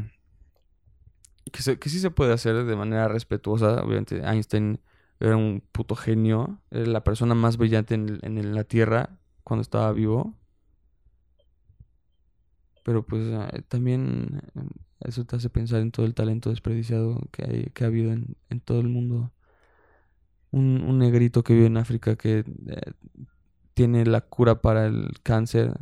que, 1.51 1.61
se- 1.61 1.79
que 1.79 1.89
sí 1.89 1.99
se 1.99 2.11
puede 2.11 2.33
hacer 2.33 2.63
de 2.65 2.75
manera 2.75 3.07
respetuosa. 3.07 3.83
Obviamente 3.83 4.21
Einstein 4.23 4.79
era 5.19 5.37
un 5.37 5.61
puto 5.71 5.95
genio. 5.95 6.61
Era 6.71 6.85
la 6.85 7.03
persona 7.03 7.35
más 7.35 7.57
brillante 7.57 7.95
en, 7.95 8.55
la 8.55 8.63
Tierra 8.63 9.19
cuando 9.43 9.61
estaba 9.61 9.91
vivo. 9.91 10.35
Pero 12.83 13.05
pues 13.05 13.23
eh, 13.27 13.61
también 13.67 14.41
eh, 14.55 14.61
eso 15.01 15.25
te 15.25 15.35
hace 15.35 15.49
pensar 15.49 15.81
en 15.81 15.91
todo 15.91 16.05
el 16.05 16.15
talento 16.15 16.49
desperdiciado 16.49 17.19
que, 17.31 17.71
ha 17.81 17.85
habido 17.85 18.11
en, 18.11 18.35
todo 18.63 18.79
el 18.79 18.89
mundo. 18.89 19.31
Un, 20.51 20.83
un 20.87 20.97
negrito 20.97 21.43
que 21.43 21.53
vive 21.53 21.67
en 21.67 21.77
África 21.77 22.15
que 22.15 22.39
eh, 22.39 22.91
tiene 23.75 24.05
la 24.05 24.21
cura 24.21 24.61
para 24.61 24.87
el 24.87 25.11
cáncer 25.21 25.77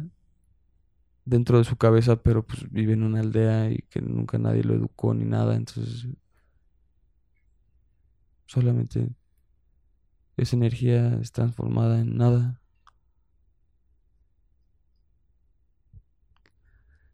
dentro 1.23 1.57
de 1.57 1.63
su 1.63 1.77
cabeza, 1.77 2.17
pero 2.17 2.45
pues 2.45 2.69
vive 2.71 2.93
en 2.93 3.03
una 3.03 3.19
aldea 3.21 3.71
y 3.71 3.79
que 3.89 4.01
nunca 4.01 4.37
nadie 4.37 4.63
lo 4.63 4.73
educó 4.73 5.13
ni 5.13 5.25
nada, 5.25 5.55
entonces 5.55 6.07
solamente 8.45 9.09
esa 10.37 10.55
energía 10.55 11.15
es 11.21 11.31
transformada 11.31 11.99
en 11.99 12.17
nada. 12.17 12.61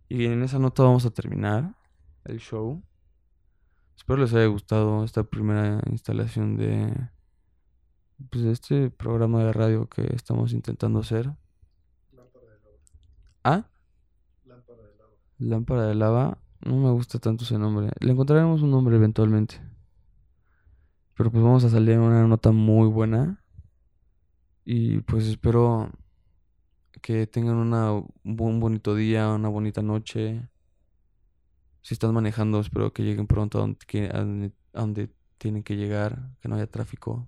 Y 0.09 0.25
en 0.25 0.43
esa 0.43 0.59
nota 0.59 0.83
vamos 0.83 1.05
a 1.05 1.11
terminar 1.11 1.75
el 2.25 2.39
show. 2.39 2.83
Espero 3.95 4.19
les 4.19 4.33
haya 4.33 4.45
gustado 4.47 5.03
esta 5.03 5.23
primera 5.23 5.81
instalación 5.89 6.57
de 6.57 6.93
pues 8.29 8.43
de 8.43 8.51
este 8.51 8.89
programa 8.89 9.43
de 9.43 9.53
radio 9.53 9.87
que 9.87 10.13
estamos 10.13 10.53
intentando 10.53 10.99
hacer. 10.99 11.31
¿Ah? 13.43 13.65
Lámpara 15.39 15.87
de 15.87 15.95
lava. 15.95 16.37
No 16.61 16.77
me 16.77 16.91
gusta 16.91 17.19
tanto 17.19 17.43
ese 17.43 17.57
nombre. 17.57 17.91
Le 17.99 18.11
encontraremos 18.11 18.61
un 18.61 18.71
nombre 18.71 18.95
eventualmente. 18.95 19.72
Pero 21.15 21.31
pues 21.31 21.43
vamos 21.43 21.63
a 21.63 21.69
salir 21.69 21.97
una 21.99 22.27
nota 22.27 22.51
muy 22.51 22.87
buena. 22.87 23.43
Y 24.65 24.99
pues 25.01 25.27
espero 25.27 25.91
que 27.01 27.27
tengan 27.27 27.55
una, 27.57 27.91
un 27.91 28.59
bonito 28.59 28.95
día, 28.95 29.29
una 29.29 29.49
bonita 29.49 29.81
noche. 29.81 30.47
Si 31.81 31.93
están 31.93 32.13
manejando, 32.13 32.59
espero 32.59 32.93
que 32.93 33.03
lleguen 33.03 33.27
pronto 33.27 33.59
a 33.61 33.67
donde, 34.73 35.09
tienen 35.37 35.63
que 35.63 35.75
llegar, 35.75 36.31
que 36.41 36.47
no 36.47 36.55
haya 36.55 36.67
tráfico. 36.67 37.27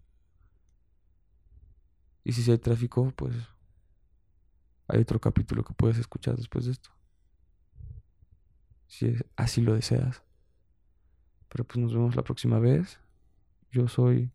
Y 2.23 2.31
si 2.31 2.49
hay 2.49 2.57
tráfico, 2.57 3.11
pues 3.15 3.35
hay 4.87 5.01
otro 5.01 5.19
capítulo 5.19 5.63
que 5.63 5.73
puedes 5.73 5.97
escuchar 5.97 6.35
después 6.37 6.65
de 6.65 6.71
esto. 6.71 6.89
Si 8.87 9.07
es- 9.07 9.25
así 9.35 9.61
lo 9.61 9.73
deseas. 9.75 10.23
Pero 11.49 11.63
pues 11.65 11.77
nos 11.77 11.93
vemos 11.93 12.15
la 12.15 12.23
próxima 12.23 12.59
vez. 12.59 12.99
Yo 13.75 13.89
soy 13.89 14.31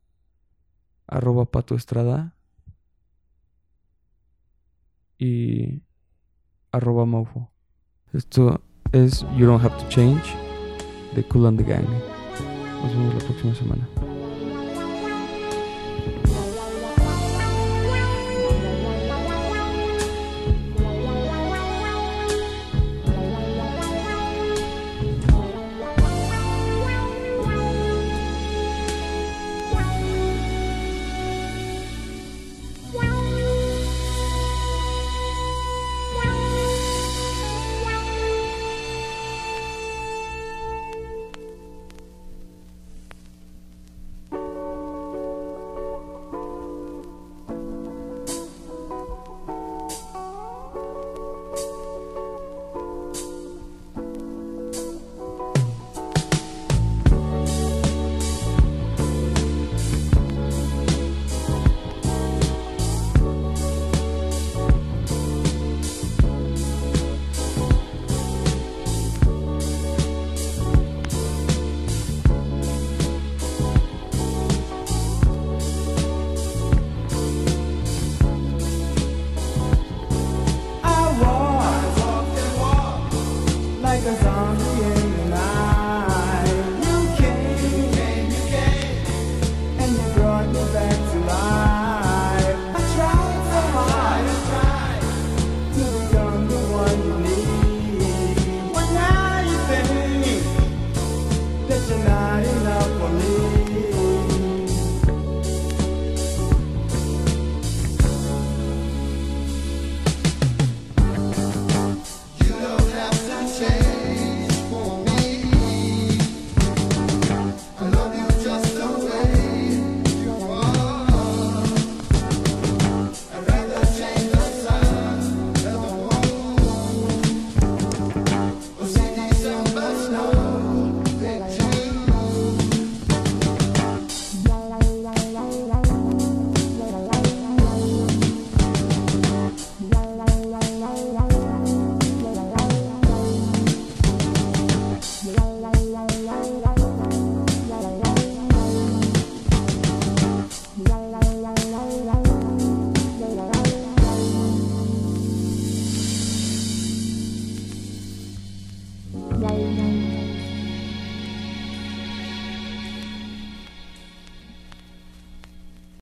arroba 1.06 1.46
pato 1.46 1.74
estrada 1.74 2.36
y 5.16 5.80
arroba 6.72 7.06
maufo. 7.06 7.50
Esto 8.12 8.60
es 8.92 9.22
You 9.38 9.46
Don't 9.46 9.64
Have 9.64 9.78
to 9.78 9.88
Change 9.88 10.36
de 11.14 11.26
Cool 11.26 11.46
and 11.46 11.58
the 11.58 11.64
Gang. 11.64 11.88
Nos 12.82 12.92
vemos 12.92 13.14
la 13.14 13.20
próxima 13.20 13.54
semana. 13.54 14.19